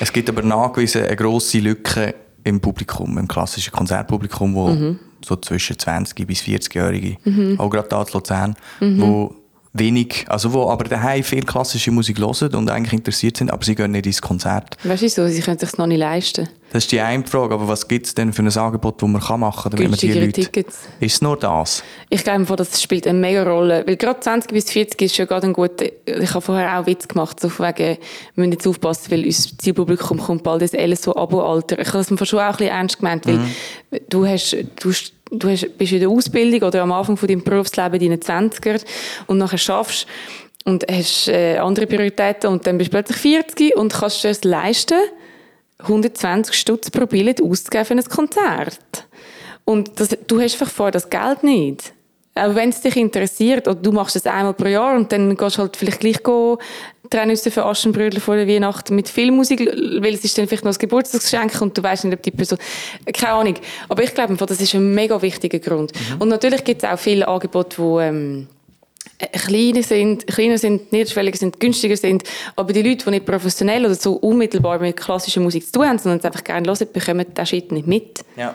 Es 0.00 0.12
gibt 0.12 0.28
aber 0.28 0.42
nachgewiesen 0.42 1.04
eine 1.04 1.16
grosse 1.16 1.58
Lücke 1.58 2.14
im 2.44 2.60
Publikum, 2.60 3.18
im 3.18 3.26
klassischen 3.26 3.72
Konzertpublikum, 3.72 4.54
wo 4.54 4.68
mhm. 4.68 4.98
so 5.24 5.36
zwischen 5.36 5.78
20 5.78 6.26
bis 6.26 6.40
40-Jährige, 6.42 7.16
mhm. 7.24 7.58
auch 7.58 7.68
gerade 7.68 7.88
da 7.88 8.02
in 8.02 8.08
Luzern, 8.12 8.56
mhm. 8.80 9.00
wo 9.00 9.34
wenig, 9.78 10.25
also 10.28 10.52
wo 10.52 10.68
aber 10.70 10.85
daheim 10.85 11.23
viel 11.23 11.42
klassische 11.42 11.90
Musik 11.90 12.18
hören 12.18 12.54
und 12.54 12.70
eigentlich 12.70 12.92
interessiert 12.92 13.37
sind, 13.37 13.50
aber 13.50 13.64
sie 13.64 13.75
gehen 13.75 13.92
nicht 13.92 14.06
ins 14.06 14.20
Konzert. 14.20 14.76
Weißt 14.85 15.02
du 15.02 15.08
so, 15.08 15.26
sie 15.28 15.40
können 15.40 15.58
sich 15.58 15.76
noch 15.78 15.87
nicht 15.87 15.99
leisten. 15.99 16.49
Das 16.70 16.85
ist 16.85 16.92
die 16.92 17.00
eine 17.00 17.26
Frage, 17.26 17.54
aber 17.54 17.66
was 17.66 17.88
gibt 17.88 18.06
es 18.06 18.14
denn 18.14 18.32
für 18.32 18.42
ein 18.42 18.56
Angebot, 18.56 19.00
das 19.00 19.08
man 19.08 19.23
kann 19.23 19.40
machen 19.40 19.70
kann, 19.70 19.73
damit 19.73 19.90
man 19.90 19.99
die 19.99 20.12
Leute... 20.12 20.32
Tickets. 20.32 20.80
Ist 21.00 21.14
es 21.14 21.23
nur 21.23 21.38
das? 21.38 21.82
Ich 22.11 22.23
glaube, 22.23 22.56
das 22.56 22.82
spielt 22.82 23.06
eine 23.06 23.18
mega 23.18 23.42
Rolle, 23.42 23.85
weil 23.87 23.97
gerade 23.97 24.20
20 24.20 24.52
bis 24.52 24.70
40 24.70 25.00
ist 25.00 25.16
schon 25.16 25.26
gerade 25.26 25.47
ein 25.47 25.54
guter... 25.54 25.87
Ich 26.04 26.30
habe 26.30 26.42
vorher 26.42 26.78
auch 26.78 26.87
Witz 26.87 27.08
gemacht, 27.08 27.40
so 27.40 27.49
wegen, 27.49 27.78
wir 27.78 27.99
müssen 28.35 28.52
jetzt 28.52 28.66
aufpassen, 28.66 29.11
weil 29.11 29.25
unser 29.25 29.56
Zielpublikum 29.56 30.18
kommt 30.18 30.42
bald 30.42 30.61
ins 30.61 30.73
LSO-Abo-Alter. 30.73 31.78
Ich 31.78 31.88
habe 31.88 31.99
das 31.99 32.11
mir 32.11 32.26
schon 32.26 32.40
auch 32.40 32.44
ein 32.44 32.52
bisschen 32.52 32.68
ernst 32.68 32.99
gemeint, 32.99 33.26
weil 33.26 33.38
mhm. 33.38 33.50
du 34.11 34.26
hast... 34.26 34.54
Du 34.80 34.92
du 35.30 35.49
hast, 35.49 35.76
bist 35.78 35.92
in 35.92 36.00
der 36.00 36.08
Ausbildung 36.08 36.68
oder 36.68 36.82
am 36.82 36.92
Anfang 36.92 37.16
von 37.16 37.28
deinem 37.28 37.42
Berufsleben 37.42 37.99
deine 38.00 38.16
20er 38.16 38.82
und 39.26 39.38
nachher 39.38 39.58
schaffst 39.58 40.06
und 40.64 40.85
hast 40.90 41.28
äh, 41.28 41.58
andere 41.58 41.87
Prioritäten 41.87 42.50
und 42.50 42.66
dann 42.66 42.78
bist 42.78 42.92
du 42.92 42.97
plötzlich 42.97 43.18
40 43.18 43.76
und 43.76 43.92
kannst 43.92 44.25
dir 44.25 44.28
das 44.28 44.44
leisten, 44.44 44.99
120 45.78 46.54
Stutz 46.54 46.90
pro 46.90 47.06
Billett 47.06 47.42
auszugeben 47.42 47.85
für 47.85 47.94
ein 47.94 48.04
Konzert. 48.04 49.06
Und 49.64 50.00
das, 50.00 50.16
du 50.26 50.40
hast 50.40 50.54
einfach 50.54 50.70
vorher 50.75 50.92
das 50.92 51.08
Geld 51.08 51.42
nicht. 51.42 51.92
Auch 52.38 52.54
wenn 52.54 52.71
es 52.71 52.80
dich 52.80 52.97
interessiert, 52.97 53.68
oder 53.68 53.80
du 53.80 53.92
machst 53.92 54.16
es 54.16 54.26
einmal 54.26 54.54
pro 54.54 54.66
Jahr 54.66 54.97
und 54.97 55.11
dann 55.12 55.37
gehst 55.37 55.57
du 55.57 55.62
halt 55.62 55.76
vielleicht 55.76 56.00
gleich 56.00 56.23
go, 56.23 56.59
Trennüsse 57.11 57.50
für 57.50 57.64
Aschenbrödel 57.64 58.21
vor 58.21 58.37
der 58.37 58.47
Weihnachten 58.47 58.95
mit 58.95 59.09
Filmmusik, 59.09 59.61
weil 59.61 60.14
es 60.14 60.25
ist 60.25 60.37
dann 60.37 60.47
vielleicht 60.47 60.64
noch 60.64 60.73
ein 60.73 60.78
Geburtstagsgeschenk 60.78 61.61
und 61.61 61.76
du 61.76 61.83
weißt 61.83 62.04
nicht, 62.04 62.14
ob 62.14 62.23
die 62.23 62.30
Person... 62.30 62.59
Keine 63.14 63.33
Ahnung. 63.33 63.54
Aber 63.88 64.02
ich 64.02 64.14
glaube, 64.14 64.37
das 64.37 64.61
ist 64.61 64.75
ein 64.75 64.95
mega 64.95 65.21
wichtiger 65.23 65.59
Grund. 65.59 65.92
Mhm. 65.92 66.21
Und 66.21 66.28
natürlich 66.28 66.64
gibt 66.64 66.83
es 66.83 66.88
auch 66.88 66.99
viele 66.99 67.26
Angebote, 67.26 67.76
die... 67.76 68.04
Ähm, 68.04 68.47
kleiner 69.18 69.83
sind, 69.83 70.26
kleiner 70.26 70.59
sind, 70.59 70.92
niederschwelliger 70.92 71.37
sind, 71.37 71.59
günstiger 71.59 71.97
sind, 71.97 72.23
aber 72.54 72.73
die 72.73 72.83
Leute, 72.83 73.04
die 73.04 73.11
nicht 73.11 73.26
professionell 73.26 73.85
oder 73.85 73.95
so 73.95 74.12
unmittelbar 74.14 74.78
mit 74.78 74.97
klassischer 74.97 75.40
Musik 75.40 75.66
zu 75.66 75.73
tun 75.73 75.88
haben, 75.88 75.99
sondern 75.99 76.21
es 76.21 76.25
einfach 76.25 76.45
gerne 76.45 76.68
hören, 76.68 76.87
bekommen 76.92 77.26
diesen 77.28 77.47
Shit 77.47 77.73
nicht 77.73 77.88
mit. 77.88 78.21
Ja. 78.37 78.54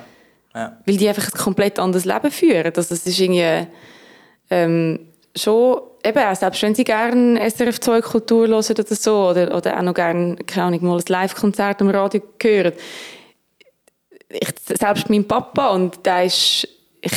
Ja. 0.56 0.78
Weil 0.86 0.98
die 0.98 1.08
einfach 1.08 1.34
ein 1.34 1.40
komplett 1.40 1.80
anderes 1.80 2.06
Leben 2.06 2.32
führen. 2.32 2.72
Also 2.76 2.94
es 2.94 3.06
ist 3.06 3.20
irgendwie 3.20 3.68
ähm, 4.50 5.00
schon, 5.36 5.82
eben 6.04 6.20
auch, 6.20 6.36
selbst 6.36 6.62
wenn 6.62 6.76
sie 6.76 6.84
gerne 6.84 7.40
SRF 7.50 7.80
2 7.80 8.02
Kultur 8.02 8.48
hören 8.48 8.54
oder 8.54 8.96
so, 8.96 9.30
oder, 9.30 9.56
oder 9.56 9.78
auch 9.78 9.82
noch 9.82 9.94
gerne, 9.94 10.36
keine 10.46 10.68
Ahnung, 10.68 10.86
mal 10.86 10.98
ein 10.98 11.04
Live-Konzert 11.08 11.82
am 11.82 11.90
Radio 11.90 12.22
hören. 12.42 12.74
Ich, 14.30 14.50
selbst 14.66 15.10
mein 15.10 15.28
Papa, 15.28 15.70
und 15.70 16.06
der 16.06 16.26
ist 16.26 16.68
ich, 17.06 17.12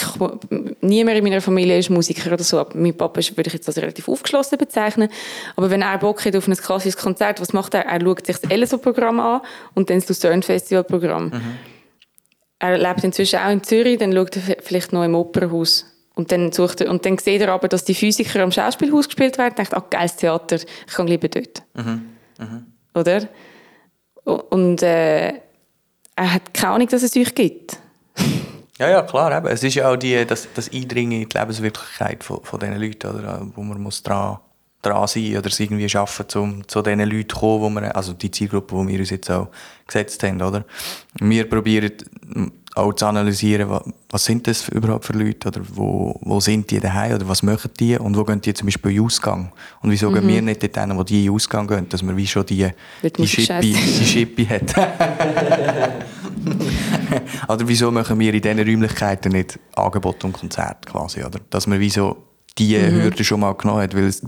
niemand 0.80 1.16
in 1.16 1.22
meiner 1.22 1.40
Familie 1.40 1.78
ist 1.78 1.90
Musiker 1.90 2.32
oder 2.32 2.42
so. 2.42 2.66
Mein 2.74 2.96
Papa 2.96 3.20
ist, 3.20 3.36
würde 3.36 3.46
ich 3.46 3.54
jetzt 3.54 3.68
als 3.68 3.76
relativ 3.78 4.08
aufgeschlossen 4.08 4.58
bezeichnen. 4.58 5.08
Aber 5.54 5.70
wenn 5.70 5.80
er 5.80 5.96
Bock 5.98 6.24
hat 6.24 6.34
auf 6.34 6.48
ein 6.48 6.56
klassisches 6.56 6.96
Konzert, 6.96 7.40
was 7.40 7.52
macht 7.52 7.72
er? 7.74 7.86
Er 7.86 8.00
schaut 8.00 8.26
sich 8.26 8.36
das 8.36 8.50
LSO-Programm 8.50 9.20
an 9.20 9.42
und 9.74 9.88
dann 9.88 10.00
das 10.00 10.08
Lucerne 10.08 10.42
Festival-Programm. 10.42 11.26
Mhm. 11.26 11.58
Er 12.58 12.78
lebt 12.78 13.04
inzwischen 13.04 13.38
auch 13.38 13.50
in 13.50 13.62
Zürich, 13.62 13.98
dann 13.98 14.12
schaut 14.12 14.36
er 14.36 14.56
vielleicht 14.62 14.92
noch 14.92 15.04
im 15.04 15.14
Opernhaus. 15.14 15.86
Und 16.14 16.32
dann, 16.32 16.50
sucht 16.50 16.80
er, 16.80 16.90
und 16.90 17.04
dann 17.04 17.18
sieht 17.18 17.42
er 17.42 17.52
aber, 17.52 17.68
dass 17.68 17.84
die 17.84 17.94
Physiker 17.94 18.42
am 18.42 18.50
Schauspielhaus 18.50 19.06
gespielt 19.06 19.36
werden 19.36 19.50
und 19.50 19.58
denkt, 19.58 19.74
ah, 19.74 19.84
geiles 19.90 20.16
Theater, 20.16 20.56
ich 20.56 20.94
kann 20.94 21.06
lieber 21.06 21.28
dort. 21.28 21.62
Mhm. 21.74 22.06
Mhm. 22.38 22.66
Oder? 22.94 23.28
Und 24.24 24.82
äh, 24.82 25.28
er 25.28 26.32
hat 26.32 26.54
keine 26.54 26.72
Ahnung, 26.72 26.88
dass 26.88 27.02
es 27.02 27.16
euch 27.16 27.34
gibt. 27.34 27.78
Ja, 28.78 28.90
ja, 28.90 29.00
klar. 29.00 29.34
Eben. 29.34 29.46
Es 29.46 29.62
ist 29.62 29.74
ja 29.74 29.90
auch 29.90 29.96
die, 29.96 30.26
das, 30.26 30.48
das 30.52 30.70
Eindringen 30.70 31.22
in 31.22 31.28
die 31.30 31.38
Lebenswirklichkeit 31.38 32.22
von, 32.22 32.44
von 32.44 32.60
diesen 32.60 32.76
Leuten, 32.76 33.06
oder, 33.06 33.46
wo 33.54 33.62
man 33.62 33.80
muss 33.80 34.02
dran, 34.02 34.36
dran 34.88 35.06
sein 35.06 35.36
oder 35.36 35.46
es 35.46 35.60
irgendwie 35.60 35.88
schaffen, 35.88 36.26
um 36.36 36.68
zu 36.68 36.82
diesen 36.82 37.00
Leuten 37.00 37.28
zu 37.28 37.36
kommen, 37.36 37.62
wo 37.62 37.80
wir, 37.80 37.96
also 37.96 38.12
die 38.12 38.30
Zielgruppe, 38.30 38.76
die 38.80 38.88
wir 38.88 38.98
uns 39.00 39.10
jetzt 39.10 39.30
auch 39.30 39.48
gesetzt 39.86 40.22
haben. 40.22 40.42
Oder? 40.42 40.64
Wir 41.20 41.48
probieren 41.48 41.92
auch 42.76 42.92
zu 42.92 43.06
analysieren, 43.06 43.70
was, 43.70 43.82
was 44.10 44.24
sind 44.26 44.46
das 44.46 44.68
überhaupt 44.68 45.06
für 45.06 45.14
Leute 45.14 45.48
oder 45.48 45.62
wo, 45.72 46.14
wo 46.20 46.38
sind 46.40 46.70
die 46.70 46.78
daheim 46.78 47.14
oder 47.14 47.26
was 47.26 47.42
machen 47.42 47.70
die 47.80 47.96
und 47.96 48.14
wo 48.16 48.24
gehen 48.24 48.42
die 48.42 48.52
zum 48.52 48.66
Beispiel 48.66 48.92
in 48.92 49.00
Ausgang 49.00 49.50
und 49.80 49.90
wieso 49.90 50.10
mhm. 50.10 50.14
gehen 50.14 50.28
wir 50.28 50.42
nicht 50.42 50.62
dort 50.62 50.96
wo 50.96 51.02
die 51.02 51.24
in 51.24 51.32
Ausgang 51.32 51.66
gehen, 51.66 51.88
dass 51.88 52.02
man 52.02 52.18
wie 52.18 52.26
schon 52.26 52.44
die, 52.44 52.68
die 53.02 53.26
Schippi, 53.26 53.72
die 53.72 54.04
Schippi 54.04 54.44
hat. 54.44 54.76
oder 57.48 57.66
wieso 57.66 57.90
machen 57.90 58.18
wir 58.18 58.34
in 58.34 58.42
diesen 58.42 58.58
Räumlichkeiten 58.58 59.32
nicht 59.32 59.58
Angebot 59.74 60.22
und 60.24 60.34
Konzert 60.34 60.84
quasi, 60.84 61.24
oder? 61.24 61.40
Dass 61.48 61.66
man 61.66 61.80
wieso 61.80 62.24
die 62.58 62.76
mhm. 62.76 63.02
Hürde 63.02 63.24
schon 63.24 63.40
mal 63.40 63.54
genommen 63.54 63.80
hat, 63.82 63.96
weil 63.96 64.04
es, 64.04 64.20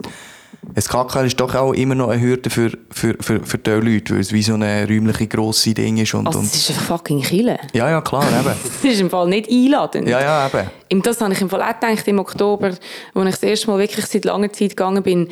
das 0.75 0.89
KKL 0.89 1.27
ist 1.27 1.41
doch 1.41 1.55
auch 1.55 1.73
immer 1.73 1.95
noch 1.95 2.09
eine 2.09 2.21
Hürde 2.21 2.51
für, 2.51 2.71
für, 2.91 3.17
für, 3.21 3.41
für 3.41 3.59
die 3.59 3.71
Leute, 3.71 4.15
weil 4.15 4.21
es 4.21 4.33
wie 4.33 4.43
so 4.43 4.55
eine 4.55 4.87
räumliche 4.89 5.27
grosse 5.27 5.75
Ding 5.75 5.97
ist. 5.97 6.15
Und, 6.15 6.27
also 6.27 6.41
es 6.41 6.55
ist 6.55 6.71
ein 6.71 6.77
fucking 6.77 7.23
Kille. 7.23 7.59
Ja, 7.73 7.89
ja, 7.91 8.01
klar, 8.01 8.25
eben. 8.29 8.55
das 8.83 8.93
ist 8.93 9.01
im 9.01 9.11
Fall 9.11 9.29
nicht 9.29 9.51
einladend. 9.51 10.09
Ja, 10.09 10.21
ja, 10.21 10.47
eben. 10.91 11.03
Das 11.03 11.21
habe 11.21 11.33
ich 11.33 11.41
im 11.41 11.49
Fall 11.49 11.63
auch 11.63 11.81
gedacht 11.81 12.07
im 12.07 12.19
Oktober, 12.19 12.69
als 13.15 13.29
ich 13.29 13.35
das 13.35 13.43
erste 13.43 13.71
Mal 13.71 13.79
wirklich 13.79 14.07
seit 14.07 14.25
langer 14.25 14.53
Zeit 14.53 14.71
gegangen 14.71 15.03
bin. 15.03 15.29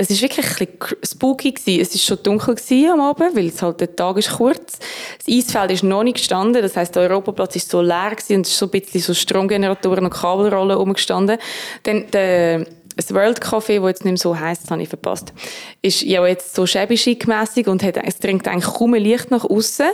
Es 0.00 0.10
war 0.10 0.20
wirklich 0.20 0.46
ein 0.46 0.68
bisschen 0.78 0.98
spooky 1.02 1.52
gewesen. 1.52 1.80
Es 1.80 1.92
war 1.92 2.16
schon 2.16 2.22
dunkel 2.22 2.56
am 2.92 3.00
Abend, 3.00 3.34
weil 3.34 3.48
es 3.48 3.60
halt 3.60 3.80
der 3.80 3.96
Tag 3.96 4.16
ist 4.16 4.30
kurz. 4.30 4.78
Das 5.18 5.28
Eisfeld 5.28 5.72
ist 5.72 5.82
noch 5.82 6.04
nicht 6.04 6.18
gestanden. 6.18 6.62
Das 6.62 6.76
heisst, 6.76 6.94
der 6.94 7.02
Europaplatz 7.10 7.56
ist 7.56 7.68
so 7.68 7.82
leer 7.82 8.12
gewesen 8.12 8.36
und 8.36 8.46
es 8.46 8.52
ist 8.52 8.58
so 8.58 8.66
ein 8.66 8.70
bisschen 8.70 9.00
so 9.00 9.12
Stromgeneratoren 9.12 10.04
und 10.04 10.14
Kabelrollen 10.14 10.76
rumgestanden. 10.76 11.38
Dann 11.82 12.08
der 12.12 12.64
das 12.98 13.14
World 13.14 13.40
Café, 13.40 13.80
das 13.80 13.88
jetzt 13.88 14.04
nicht 14.04 14.12
mehr 14.12 14.16
so 14.16 14.38
heisst, 14.38 14.64
das 14.64 14.70
habe 14.72 14.82
ich 14.82 14.88
verpasst, 14.88 15.32
ist 15.82 16.02
ja 16.02 16.26
jetzt 16.26 16.54
so 16.54 16.64
mässig 17.26 17.68
und 17.68 17.82
hat, 17.82 17.96
es 17.96 18.18
dringt 18.18 18.48
eigentlich 18.48 18.74
kaum 18.74 18.94
Licht 18.94 19.30
nach 19.30 19.44
außen. 19.44 19.86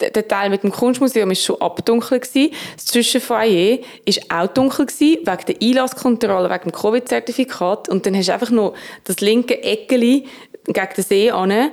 Der 0.00 0.26
Teil 0.26 0.48
mit 0.48 0.62
dem 0.62 0.72
Kunstmuseum 0.72 1.30
ist 1.30 1.44
schon 1.44 1.60
abdunkel 1.60 2.18
gewesen. 2.18 2.52
Das 2.74 2.86
Zwischenfoyer 2.86 3.78
ist 4.06 4.30
auch 4.30 4.46
dunkel 4.46 4.86
gewesen, 4.86 5.18
wegen 5.26 5.46
der 5.46 5.56
Einlasskontrolle, 5.62 6.48
wegen 6.48 6.70
dem 6.70 6.72
Covid-Zertifikat. 6.72 7.90
Und 7.90 8.06
dann 8.06 8.16
hast 8.16 8.28
du 8.28 8.32
einfach 8.32 8.50
noch 8.50 8.74
das 9.04 9.20
linke 9.20 9.62
Eckeli 9.62 10.24
gegen 10.64 10.88
den 10.96 11.04
See 11.04 11.30
an 11.30 11.70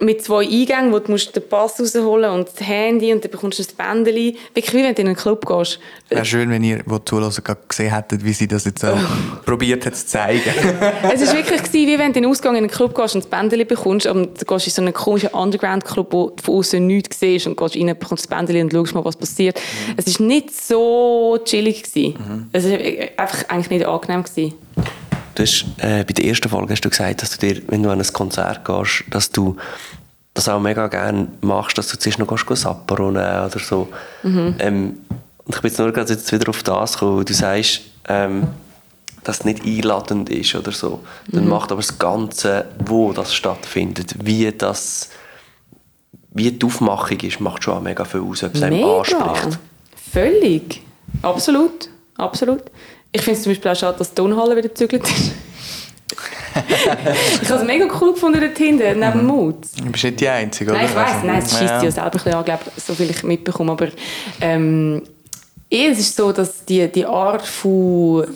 mit 0.00 0.24
zwei 0.24 0.44
Eingängen, 0.44 0.92
wo 0.92 0.98
du 0.98 1.12
musst 1.12 1.36
den 1.36 1.48
Pass 1.48 1.78
rausholen 1.78 2.30
und 2.32 2.48
das 2.48 2.66
Handy 2.66 3.12
und 3.12 3.22
dann 3.22 3.30
bekommst 3.30 3.60
du 3.60 3.62
ein 3.62 3.76
Bändeli. 3.76 4.36
Wirklich 4.52 4.74
wie 4.74 4.82
wenn 4.82 4.94
du 4.94 5.02
in 5.02 5.08
einen 5.08 5.16
Club 5.16 5.46
gehst. 5.46 5.78
Wäre 6.08 6.24
schön, 6.24 6.50
wenn 6.50 6.64
ihr, 6.64 6.82
die 6.82 7.04
Zulassen 7.04 7.44
gesehen 7.68 7.94
hättet, 7.94 8.24
wie 8.24 8.32
sie 8.32 8.48
das 8.48 8.64
jetzt 8.64 8.82
äh, 8.82 8.92
probiert 9.46 9.86
hat 9.86 9.94
zu 9.94 10.06
zeigen. 10.06 10.42
es 11.14 11.26
war 11.26 11.34
wirklich, 11.36 11.62
gewesen, 11.62 11.86
wie 11.86 11.98
wenn 11.98 12.12
du 12.12 12.18
in 12.18 12.24
den 12.24 12.26
Ausgang 12.26 12.54
in 12.54 12.64
einen 12.64 12.70
Club 12.70 12.94
gehst 12.94 13.14
und 13.14 13.24
das 13.24 13.30
Bändeli 13.30 13.64
bekommst 13.64 14.06
und 14.06 14.40
du 14.40 14.44
gehst 14.44 14.66
in 14.66 14.72
so 14.72 14.82
einen 14.82 14.92
komischen 14.92 15.28
Underground-Club, 15.30 16.12
wo 16.12 16.30
du 16.30 16.42
von 16.42 16.54
außen 16.56 16.84
nichts 16.84 17.20
siehst 17.20 17.46
und 17.46 17.56
gehst 17.56 17.76
rein, 17.76 17.86
bekommst 17.86 18.24
das 18.24 18.28
Bändeli 18.28 18.62
und 18.62 18.72
schaust 18.72 18.94
mal, 18.94 19.04
was 19.04 19.16
passiert. 19.16 19.60
Mhm. 19.60 19.94
Es 19.96 20.18
war 20.20 20.26
nicht 20.26 20.54
so 20.54 21.38
chillig. 21.44 21.84
Mhm. 21.94 22.48
Es 22.52 22.64
war 22.64 22.78
einfach 23.16 23.48
eigentlich 23.48 23.70
nicht 23.70 23.86
angenehm. 23.86 24.24
Gewesen. 24.24 24.54
Du 25.34 25.42
hast, 25.42 25.64
äh, 25.78 26.04
bei 26.04 26.12
der 26.12 26.24
ersten 26.24 26.48
Folge 26.48 26.72
hast 26.72 26.84
du 26.84 26.90
gesagt, 26.90 27.22
dass 27.22 27.36
du 27.36 27.46
dir, 27.46 27.62
wenn 27.68 27.82
du 27.82 27.90
an 27.90 28.00
ein 28.00 28.12
Konzert 28.12 28.64
gehst, 28.64 29.04
dass 29.10 29.30
du 29.30 29.56
das 30.32 30.48
auch 30.48 30.60
mega 30.60 30.88
gerne 30.88 31.28
machst, 31.40 31.78
dass 31.78 31.88
du 31.88 31.98
zuerst 31.98 32.18
noch 32.18 32.26
gehst, 32.26 32.62
Sapporo 32.62 33.10
nehmen 33.10 33.44
oder 33.44 33.58
so. 33.58 33.88
Mhm. 34.22 34.54
Ähm, 34.58 34.98
und 35.44 35.54
ich 35.54 35.60
bin 35.60 35.70
jetzt 35.70 35.78
nur 35.78 35.92
gerade 35.92 36.12
jetzt 36.12 36.32
wieder 36.32 36.48
auf 36.48 36.62
das 36.62 36.94
gekommen, 36.94 37.24
du 37.24 37.34
sagst, 37.34 37.82
ähm, 38.08 38.46
dass 39.22 39.40
es 39.40 39.44
nicht 39.44 39.64
einladend 39.64 40.28
ist 40.30 40.54
oder 40.54 40.72
so. 40.72 41.00
Dann 41.28 41.44
mhm. 41.44 41.50
macht 41.50 41.72
aber 41.72 41.80
das 41.80 41.98
Ganze, 41.98 42.66
wo 42.84 43.12
das 43.12 43.34
stattfindet, 43.34 44.14
wie 44.24 44.50
das 44.52 45.10
wie 46.34 46.50
die 46.50 46.66
Aufmachung 46.66 47.20
ist, 47.20 47.40
macht 47.40 47.62
schon 47.62 47.74
auch 47.74 47.80
mega 47.80 48.04
viel 48.04 48.20
aus, 48.20 48.42
ob 48.42 48.54
es 48.54 48.62
einem 48.62 48.84
anspricht. 48.84 49.58
Völlig. 50.12 50.82
Absolut. 51.22 51.88
Absolut. 52.16 52.62
Ich 53.14 53.22
finde 53.22 53.38
es 53.38 53.44
zum 53.44 53.52
Beispiel 53.52 53.70
auch 53.70 53.76
schade, 53.76 53.96
dass 53.96 54.08
die 54.08 54.16
Tonhalle 54.16 54.56
wieder 54.56 54.68
gezügelt 54.68 55.04
ist. 55.04 55.30
ich 57.42 57.48
habe 57.48 57.60
es 57.60 57.64
mega 57.64 57.86
cool 58.00 58.12
gefunden 58.12 58.40
dort 58.40 58.58
hinten, 58.58 58.98
neben 58.98 59.20
mhm. 59.20 59.26
Mut. 59.26 59.64
Du 59.76 59.84
bist 59.92 60.02
nicht 60.02 60.20
die 60.20 60.28
Einzige, 60.28 60.72
oder? 60.72 60.80
Nein, 60.80 60.88
ich 60.90 60.96
weiss, 60.96 61.22
nein, 61.22 61.38
es 61.38 61.50
schießt 61.50 61.62
ja. 61.62 61.82
ja 61.84 61.90
selber 61.92 62.06
ein 62.06 62.10
bisschen 62.10 62.34
an, 62.34 62.44
glaube 62.44 62.64
so 62.76 62.92
viel 62.92 63.08
ich 63.08 63.22
mitbekomme, 63.22 63.70
aber 63.70 63.88
ähm, 64.40 65.00
eh, 65.70 65.86
es 65.86 66.00
ist 66.00 66.16
so, 66.16 66.32
dass 66.32 66.64
die, 66.64 66.90
die 66.90 67.06
Art 67.06 67.46
von 67.46 68.26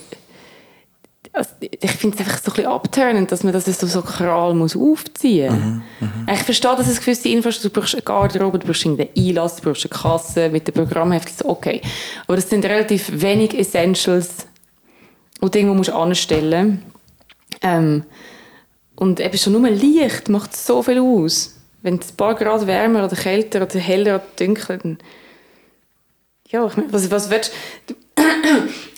also, 1.33 1.51
ich 1.61 1.91
finde 1.93 2.17
es 2.17 2.21
einfach 2.21 2.43
so 2.43 2.51
ein 2.51 2.55
bisschen 2.57 2.73
abturnend, 2.73 3.33
dass 3.33 3.45
man 3.45 3.53
das 3.53 3.65
so, 3.67 3.87
so 3.87 4.03
kral 4.03 4.55
muss 4.55 4.77
aufziehen 4.77 5.83
muss. 6.01 6.09
Mhm, 6.11 6.25
mh. 6.27 6.33
Ich 6.33 6.43
verstehe, 6.43 6.77
dass 6.77 6.89
es 6.89 7.01
gewisse 7.01 7.29
Infrastruktur, 7.29 7.71
du 7.71 7.81
brauchst 7.81 7.95
eine 7.95 8.03
Garderobe, 8.03 8.59
du 8.59 8.67
brauchst 8.67 8.87
einen 8.87 9.09
Einlass, 9.17 9.57
du 9.57 9.63
brauchst 9.63 9.85
eine 9.85 10.01
Kasse 10.01 10.49
mit 10.49 10.67
dem 10.67 10.75
Programmheft, 10.75 11.45
okay. 11.45 11.81
Aber 12.27 12.37
das 12.37 12.49
sind 12.49 12.65
relativ 12.65 13.11
wenig 13.13 13.57
Essentials, 13.57 14.48
und 15.41 15.55
irgendwo 15.55 15.75
musst 15.75 15.91
du 15.91 15.95
anstellen. 15.95 16.83
Ähm, 17.63 18.05
und 18.97 19.21
eben 19.21 19.39
schon 19.39 19.53
nur 19.53 19.71
Licht 19.71 20.29
macht 20.29 20.57
so 20.57 20.83
viel 20.83 20.99
aus. 20.99 21.57
Wenn 21.83 21.99
es 21.99 22.11
ein 22.11 22.17
paar 22.17 22.35
Grad 22.35 22.67
wärmer 22.67 23.05
oder 23.05 23.17
kälter 23.17 23.63
oder 23.63 23.79
heller 23.79 24.17
oder 24.17 24.25
dunkler, 24.37 24.79
dann 24.79 24.99
ja, 26.51 26.67
ich 26.67 26.77
meine, 26.77 26.93
was, 26.93 27.11
was 27.11 27.31
willst 27.31 27.53
du? 27.87 27.95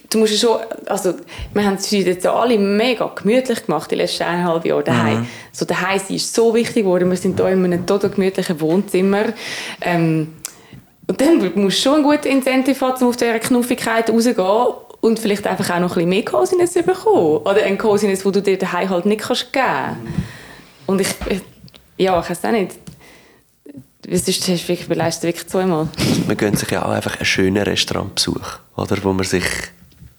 Du 0.08 0.18
musst 0.18 0.32
ja 0.32 0.38
schon, 0.38 0.58
also 0.86 1.14
wir 1.54 1.64
haben 1.64 1.74
es 1.74 1.88
jetzt 1.90 2.26
alle 2.26 2.58
mega 2.58 3.06
gemütlich 3.14 3.64
gemacht 3.66 3.90
die 3.92 3.94
letzten 3.94 4.24
eineinhalb 4.24 4.64
Jahre 4.64 4.82
daheim. 4.82 5.20
Mhm. 5.20 5.26
So 5.52 5.64
daheim 5.64 6.00
sein 6.00 6.16
ist 6.16 6.34
so 6.34 6.52
wichtig 6.52 6.82
geworden. 6.82 7.08
Wir 7.08 7.16
sind 7.16 7.38
hier 7.38 7.48
in 7.50 7.64
einem 7.64 7.86
total 7.86 8.10
gemütlichen 8.10 8.60
Wohnzimmer. 8.60 9.26
Ähm, 9.80 10.34
und 11.06 11.20
dann 11.20 11.38
musst 11.54 11.78
du 11.78 11.82
schon 11.82 11.98
ein 11.98 12.02
gutes 12.02 12.26
Incentive 12.26 12.80
haben, 12.80 13.02
um 13.02 13.08
auf 13.08 13.16
dieser 13.16 13.38
Knuffigkeit 13.38 14.10
rauszugehen 14.10 14.89
und 15.00 15.18
vielleicht 15.18 15.46
einfach 15.46 15.70
auch 15.70 15.80
noch 15.80 15.92
ein 15.92 15.94
bisschen 15.94 16.08
mehr 16.08 16.24
Cosiness 16.24 16.74
bekommen. 16.74 17.38
Oder 17.38 17.62
ein 17.64 17.78
Cosiness, 17.78 18.24
wo 18.24 18.30
du 18.30 18.42
dir 18.42 18.58
daheim 18.58 18.90
halt 18.90 19.06
nicht 19.06 19.22
kannst 19.22 19.52
geben 19.52 19.64
kannst. 19.64 19.98
Und 20.86 21.00
ich, 21.00 21.08
ja, 21.96 22.20
ich 22.20 22.30
weiß 22.30 22.44
auch 22.44 22.50
nicht. 22.50 22.72
es 24.08 24.28
ist, 24.28 24.40
das 24.40 24.48
ist 24.48 24.68
wirklich, 24.68 24.88
beleistet 24.88 25.24
wirklich 25.24 25.46
zweimal. 25.46 25.88
Man 26.26 26.36
gönnt 26.36 26.58
sich 26.58 26.70
ja 26.70 26.84
auch 26.84 26.90
einfach 26.90 27.16
einen 27.16 27.24
schönen 27.24 27.62
Restaurantbesuch, 27.62 28.58
oder? 28.76 28.96
Wo 29.02 29.12
man 29.12 29.24
sich, 29.24 29.44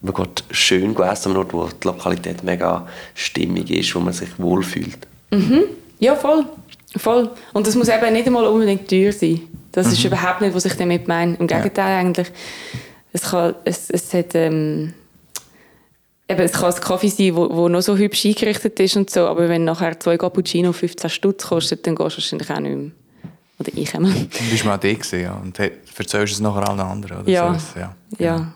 man 0.02 0.14
geht 0.14 0.44
schön 0.52 0.96
essen, 0.98 1.38
Ort, 1.38 1.54
wo 1.54 1.68
die 1.68 1.88
Lokalität 1.88 2.44
mega 2.44 2.88
stimmig 3.14 3.70
ist, 3.70 3.94
wo 3.96 4.00
man 4.00 4.14
sich 4.14 4.30
wohlfühlt. 4.38 5.00
Ja, 6.00 6.16
voll. 6.16 6.46
voll. 6.98 7.30
Und 7.54 7.68
das 7.68 7.76
muss 7.76 7.88
eben 7.90 8.14
nicht 8.14 8.26
einmal 8.26 8.46
unbedingt 8.46 8.90
teuer 8.90 9.12
sein. 9.12 9.42
Das 9.72 9.88
ist 9.88 10.04
überhaupt 10.04 10.42
nicht, 10.42 10.54
was 10.54 10.66
ich 10.66 10.74
damit 10.74 11.08
meine. 11.08 11.36
Im 11.36 11.48
Gegenteil 11.48 12.00
eigentlich. 12.00 12.28
Es, 13.14 13.24
kann, 13.24 13.56
es, 13.66 13.90
es, 13.90 14.14
hat, 14.14 14.36
ähm, 14.36 14.94
eben, 16.28 16.42
es 16.42 16.54
kann 16.54 16.74
ein 16.74 16.82
Kaffee 16.82 17.10
sein, 17.10 17.36
wo, 17.36 17.50
wo 17.50 17.70
noch 17.70 17.82
so 17.82 17.98
hübsch 17.98 18.26
eingerichtet 18.26 18.80
ist 18.80 18.96
und 18.96 19.10
so, 19.10 19.28
aber 19.28 19.50
wenn 19.50 19.66
nachher 19.66 20.00
zwei 20.00 20.18
Cappuccino 20.18 20.72
15 20.72 21.10
Stutz 21.10 21.48
kostet, 21.48 21.86
dann 21.86 21.96
gehst 21.96 22.18
du 22.18 22.22
wahrscheinlich 22.22 22.50
auch 22.50 22.60
nicht 22.60 22.76
mehr. 22.76 22.92
Oder 23.60 23.72
ich 23.76 23.94
einmal. 23.94 24.12
Dann 24.14 24.50
bist 24.50 24.66
mal 24.66 24.78
da 24.78 24.92
gewesen, 24.92 25.22
ja. 25.22 25.34
Und 25.34 25.60
erzählst 25.60 26.34
es 26.34 26.40
nachher 26.40 26.68
allen 26.68 26.80
anderen, 26.80 27.22
oder? 27.22 27.30
Ja. 27.30 27.60
So, 27.60 27.80
ja. 27.80 27.96
Ja. 28.18 28.54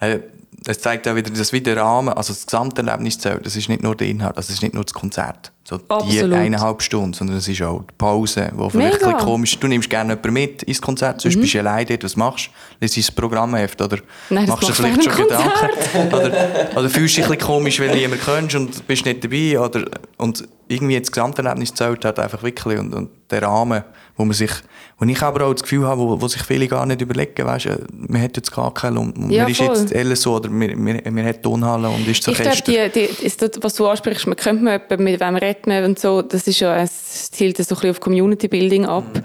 Äh, 0.00 0.20
Es 0.66 0.80
zeigt 0.80 1.06
auch 1.06 1.14
wieder, 1.14 1.30
dass 1.30 1.52
wieder 1.52 1.74
der 1.74 1.84
Rahmen, 1.84 2.12
also 2.12 2.32
das 2.32 2.46
Gesamterlebnis 2.46 3.18
zählt. 3.18 3.46
Das 3.46 3.56
ist 3.56 3.68
nicht 3.68 3.82
nur 3.82 3.94
der 3.94 4.08
Inhalt, 4.08 4.36
also 4.36 4.48
es 4.48 4.54
ist 4.56 4.62
nicht 4.62 4.74
nur 4.74 4.84
das 4.84 4.92
Konzert. 4.92 5.52
So 5.64 5.76
die 5.76 6.22
eineinhalb 6.22 6.80
Stunden, 6.82 7.12
sondern 7.12 7.36
es 7.36 7.46
ist 7.46 7.60
auch 7.60 7.82
die 7.82 7.94
Pause, 7.98 8.50
wo 8.54 8.70
vielleicht 8.70 9.02
ein 9.02 9.08
Mega. 9.10 9.20
Mhm. 9.20 9.24
komisch 9.24 9.52
ist. 9.52 9.62
Du 9.62 9.68
nimmst 9.68 9.90
gerne 9.90 10.14
jemanden 10.14 10.32
mit 10.32 10.62
ins 10.62 10.80
Konzert, 10.80 11.20
sonst 11.20 11.38
bist 11.38 11.52
du 11.52 11.58
allein 11.58 11.86
dort. 11.86 12.04
Was 12.04 12.16
machst 12.16 12.46
du? 12.46 12.50
Liest 12.80 12.96
du 12.96 13.00
das 13.00 13.10
Programmheft 13.10 13.80
oder 13.82 13.98
Nein, 14.30 14.46
das 14.46 14.56
machst 14.56 14.68
du 14.68 14.72
vielleicht 14.72 15.04
schon 15.04 15.14
Gedanken? 15.14 16.14
oder, 16.14 16.70
oder 16.74 16.88
fühlst 16.88 17.16
du 17.16 17.20
dich 17.20 17.30
ein 17.30 17.36
bisschen 17.36 17.46
komisch, 17.46 17.80
weil 17.80 17.90
du 17.90 17.96
niemand 17.96 18.22
kennst 18.24 18.56
und 18.56 18.86
bist 18.86 19.04
nicht 19.04 19.22
dabei? 19.22 19.60
Oder, 19.60 19.84
und 20.16 20.48
irgendwie 20.68 20.98
das 21.00 21.10
Gesamterlebnis 21.10 21.74
zählt 21.74 22.04
halt 22.04 22.18
einfach 22.18 22.42
wirklich 22.42 22.78
und, 22.78 22.94
und 22.94 23.10
der 23.30 23.42
Rahmen, 23.42 23.82
wo 24.16 24.24
man 24.24 24.34
sich, 24.34 24.50
wo 24.98 25.06
ich 25.06 25.22
aber 25.22 25.46
auch 25.46 25.52
das 25.52 25.62
Gefühl 25.62 25.86
habe, 25.86 26.00
wo, 26.00 26.20
wo 26.20 26.28
sich 26.28 26.42
viele 26.42 26.68
gar 26.68 26.84
nicht 26.84 27.00
überlegen, 27.00 27.44
weißt 27.44 27.66
du, 27.66 27.86
man 27.92 28.20
hat 28.22 28.36
jetzt 28.36 28.52
gar 28.52 28.72
keinen, 28.74 28.98
und 28.98 29.18
man 29.18 29.30
Ja, 29.30 29.46
ist 29.46 29.58
voll. 29.58 29.76
jetzt 29.76 29.94
LSO 29.94 30.36
oder 30.36 30.50
man, 30.50 30.82
man, 30.82 31.00
man 31.10 31.24
hat 31.24 31.42
Tonhalle 31.42 31.88
und 31.88 32.06
ist 32.06 32.22
zu 32.22 32.32
Ich 32.32 32.38
glaube, 32.38 32.62
die, 32.66 32.88
die, 32.94 33.26
ist 33.26 33.40
das, 33.40 33.50
was 33.60 33.74
du 33.74 33.86
ansprichst, 33.86 34.26
man 34.26 34.36
kennt 34.36 34.62
man 34.62 34.74
jemanden, 34.74 35.04
mit 35.04 35.20
wem 35.20 35.36
redet 35.36 35.66
man 35.66 35.84
und 35.84 35.98
so, 35.98 36.22
das 36.22 36.46
ist 36.46 36.60
ja, 36.60 36.76
es 36.76 37.30
zielt 37.30 37.56
so 37.56 37.62
ein 37.62 37.68
bisschen 37.68 37.90
auf 37.90 38.00
Community 38.00 38.48
Building 38.48 38.84
ab. 38.86 39.22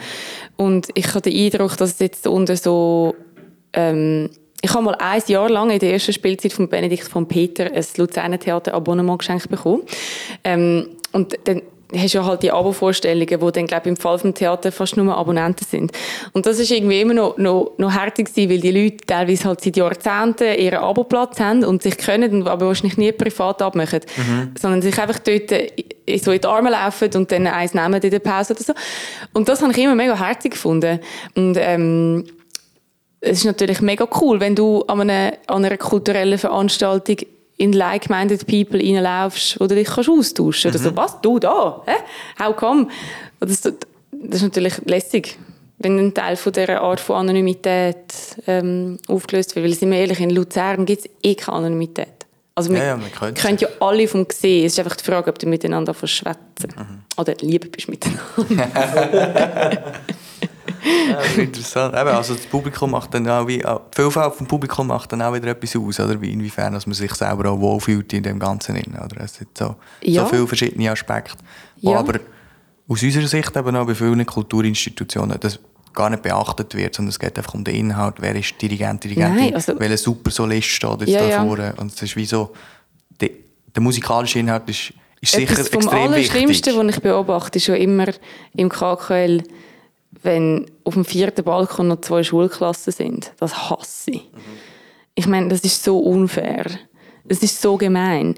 Und 0.55 0.89
ich 0.93 1.07
habe 1.09 1.21
den 1.21 1.35
Eindruck, 1.35 1.75
dass 1.77 1.91
es 1.93 2.00
jetzt 2.00 2.27
unter 2.27 2.55
so, 2.55 3.15
ähm, 3.73 4.29
ich 4.62 4.73
habe 4.73 4.83
mal 4.83 4.95
ein 4.95 5.21
Jahr 5.27 5.50
lang 5.50 5.71
in 5.71 5.79
der 5.79 5.91
ersten 5.91 6.13
Spielzeit 6.13 6.53
von 6.53 6.69
Benedikt 6.69 7.07
von 7.07 7.27
Peter 7.27 7.65
ein 7.65 7.85
Luzerner 7.97 8.39
Theater 8.39 8.73
Abonnement 8.73 9.19
geschenkt 9.19 9.50
bekommen. 9.50 9.81
Ähm, 10.45 10.88
und 11.13 11.38
dann 11.46 11.62
hast 11.96 12.13
du 12.13 12.20
ja 12.20 12.25
halt 12.25 12.43
die 12.43 12.51
Abo-Vorstellungen, 12.51 13.41
wo 13.41 13.51
dann, 13.51 13.67
glaube 13.67 13.84
ich, 13.84 13.89
im 13.89 13.98
Fall 13.98 14.17
vom 14.17 14.34
Theater 14.34 14.72
fast 14.72 14.98
nur 14.98 15.15
Abonnenten 15.15 15.65
sind. 15.65 15.91
Und 16.34 16.46
das 16.46 16.60
ist 16.60 16.72
irgendwie 16.72 17.01
immer 17.01 17.13
noch, 17.13 17.38
noch, 17.38 17.74
noch 17.77 17.93
härter 17.93 18.24
gewesen, 18.24 18.50
weil 18.50 18.60
die 18.60 18.72
Leute 18.72 18.98
teilweise 19.05 19.46
halt 19.46 19.62
seit 19.62 19.77
Jahrzehnten 19.77 20.58
ihren 20.58 20.79
Aboplatz 20.79 21.39
haben 21.39 21.63
und 21.63 21.84
sich 21.84 21.98
können, 21.98 22.34
und 22.34 22.48
aber 22.48 22.67
wahrscheinlich 22.67 22.98
nie 22.98 23.12
privat 23.12 23.62
abmachen, 23.62 24.01
sondern 24.60 24.82
sich 24.82 24.98
einfach 25.00 25.20
dort 25.20 25.50
so 25.50 26.32
in 26.32 26.41
die 26.41 26.48
Arme 26.48 26.72
laufen 26.72 27.10
und 27.15 27.32
dann 27.32 27.48
eins 27.48 27.74
nehmen 27.74 28.01
in 28.01 28.12
der 28.12 28.20
Pause 28.20 28.53
oder 28.53 28.63
so. 28.63 28.74
Und 29.34 29.48
das 29.48 29.62
habe 29.62 29.72
ich 29.72 29.77
immer 29.77 29.96
mega 29.96 30.17
herzig 30.17 30.53
gefunden. 30.53 31.00
Und, 31.36 31.58
ähm, 31.60 32.25
es 33.25 33.39
ist 33.39 33.46
natürlich 33.46 33.79
mega 33.79 34.05
cool, 34.20 34.41
wenn 34.41 34.53
du 34.53 34.82
an 34.84 35.00
einer, 35.00 35.38
an 35.48 35.63
einer 35.63 35.77
kulturellen 35.77 36.38
Veranstaltung 36.38 37.15
in 37.57 37.74
like-minded 37.74 38.45
people 38.48 38.79
reinlaufst, 38.79 39.60
wo 39.60 39.67
du 39.67 39.75
dich 39.75 39.88
kannst 39.88 40.10
austauschen 40.10 40.72
kannst. 40.72 40.86
Oder 40.86 40.91
so, 40.91 40.98
was, 40.98 41.22
du 41.22 41.39
da? 41.39 41.81
Hä? 41.86 42.43
How 42.43 42.55
come? 42.55 42.88
Das, 43.39 43.62
das 43.62 43.74
ist 44.12 44.41
natürlich 44.41 44.74
lässig, 44.86 45.38
wenn 45.80 45.97
ein 45.99 46.13
Teil 46.13 46.36
von 46.36 46.51
dieser 46.54 46.82
Art 46.82 46.99
von 46.99 47.17
Anonymität 47.17 48.13
ähm, 48.47 48.97
aufgelöst 49.08 49.56
wird. 49.56 49.65
Weil, 49.65 49.73
sind 49.73 49.91
wir 49.91 49.99
ehrlich, 49.99 50.19
in 50.19 50.30
Luzern 50.32 50.86
gibt 50.86 51.06
es 51.06 51.10
eh 51.21 51.36
keine 51.36 51.58
Anonymität. 51.58 52.08
Also 52.56 52.69
wir 52.71 52.78
Ja, 52.80 52.86
ja, 52.86 52.99
können's. 53.17 53.41
können 53.41 53.58
ja 53.58 53.67
alle 53.80 54.08
vom 54.08 54.28
sehen. 54.32 54.65
Es 54.65 54.73
ist 54.73 54.80
einfach 54.80 54.95
die 54.95 55.04
Frage, 55.04 55.30
ob 55.30 55.39
du 55.39 55.47
miteinander 55.47 55.93
verschwätzen 55.95 56.69
Oder 57.17 57.34
lieber 57.41 57.67
bist 57.67 57.89
miteinander. 57.89 58.21
Interessant. 61.38 61.93
Eben, 61.95 62.10
also 62.10 62.34
das 62.36 62.45
Publikum 62.45 62.91
macht 62.91 63.13
dann 63.13 63.28
auch 63.30 63.47
wie, 63.47 63.58
die 63.60 63.65
Vielfalt 63.95 64.34
vom 64.36 64.47
Publikum 64.47 64.88
macht 64.88 65.12
dann 65.12 65.21
auch 65.21 65.34
wieder 65.34 65.47
etwas 65.47 65.76
aus, 65.76 65.99
oder? 65.99 66.19
Wie, 66.21 66.32
inwiefern 66.32 66.73
dass 66.73 66.86
man 66.86 66.93
sich 66.93 67.13
selber 67.13 67.52
auch 67.52 67.60
wohlfühlt 67.60 68.12
in 68.13 68.23
dem 68.23 68.39
Ganzen. 68.39 68.76
Oder? 68.78 69.21
Es 69.21 69.36
sind 69.36 69.58
so, 69.58 69.76
Ja. 70.02 70.23
so 70.23 70.30
viele 70.30 70.47
verschiedene 70.47 70.91
Aspekte, 70.91 71.38
wo 71.82 71.91
Ja. 71.91 71.99
aber 71.99 72.19
aus 72.88 73.02
unserer 73.04 73.28
Sicht 73.28 73.56
eben 73.56 73.76
auch 73.76 73.86
bei 73.88 73.95
vielen 73.95 74.26
Kulturinstitutionen 74.26 75.38
das 75.39 75.60
gar 75.93 76.10
nicht 76.10 76.23
beachtet 76.23 76.73
wird, 76.76 76.95
sondern 76.95 77.10
es 77.10 77.19
geht 77.19 77.38
einfach 77.38 77.54
um 77.54 77.63
den 77.63 77.76
Inhalt, 77.76 78.15
wer 78.19 78.36
ist 78.36 78.60
Dirigent, 78.62 79.04
Dirigentin, 79.04 79.36
Nein, 79.45 79.56
also- 79.56 79.80
welcher 79.80 79.97
super 79.97 80.32
Solist 80.32 80.67
steht 80.67 81.02
jetzt 81.02 81.10
Ja, 81.10 81.28
da 81.28 81.45
vorne. 81.45 81.73
Und 81.78 81.93
es 81.93 82.02
ist 82.02 82.15
wie 82.15 82.26
so, 82.26 82.52
der, 83.21 83.30
der 83.76 83.82
musikalische 83.84 84.39
Inhalt 84.39 84.67
ist, 84.69 84.91
ist 85.21 85.34
sicher 85.34 85.58
extrem 85.58 85.82
wichtig. 86.15 86.76
was 86.76 86.95
ich 86.95 87.02
beobachte, 87.02 87.58
ist 87.58 87.65
schon 87.65 87.76
immer 87.76 88.08
im 88.56 88.69
KKL, 88.69 89.43
wenn 90.21 90.65
auf 90.84 90.93
dem 90.93 91.06
vierten 91.06 91.43
Balkon 91.43 91.88
noch 91.88 92.02
zwei 92.02 92.23
Schulklassen 92.23 92.93
sind. 92.93 93.34
Das 93.39 93.69
hasse 93.69 94.12
ich. 94.12 94.30
Ich 95.15 95.28
meine, 95.28 95.49
das 95.49 95.62
ist 95.62 95.84
so 95.84 95.99
unfair. 95.99 96.65
Das 97.26 97.39
ist 97.39 97.62
so 97.62 97.78
gemein. 97.78 98.36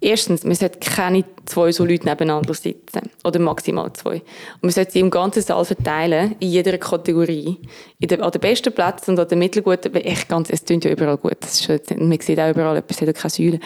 Erstens, 0.00 0.44
man 0.44 0.54
sollte 0.54 0.78
keine 0.78 1.24
zwei 1.46 1.72
so 1.72 1.84
Leute 1.84 2.04
nebeneinander 2.04 2.52
sitzen. 2.52 3.10
Oder 3.24 3.38
maximal 3.38 3.90
zwei. 3.94 4.16
Und 4.16 4.62
man 4.62 4.70
sollte 4.70 4.92
sie 4.92 5.00
im 5.00 5.10
ganzen 5.10 5.42
Saal 5.42 5.64
verteilen, 5.64 6.36
in 6.38 6.48
jeder 6.50 6.76
Kategorie. 6.76 7.58
In 7.98 8.08
der, 8.08 8.22
an 8.22 8.30
den 8.30 8.40
besten 8.40 8.74
Plätzen 8.74 9.12
und 9.12 9.20
an 9.20 9.28
den 9.28 9.38
mittelguten. 9.38 9.94
Echt 9.94 10.28
ganz, 10.28 10.50
es 10.50 10.64
klingt 10.64 10.84
ja 10.84 10.90
überall 10.90 11.16
gut. 11.16 11.36
Das 11.40 11.60
ist 11.60 11.96
man 11.96 12.20
sieht 12.20 12.38
auch 12.38 12.50
überall, 12.50 12.76
etwas 12.76 13.00
hat 13.00 13.14
keine 13.14 13.30
Säule. 13.30 13.60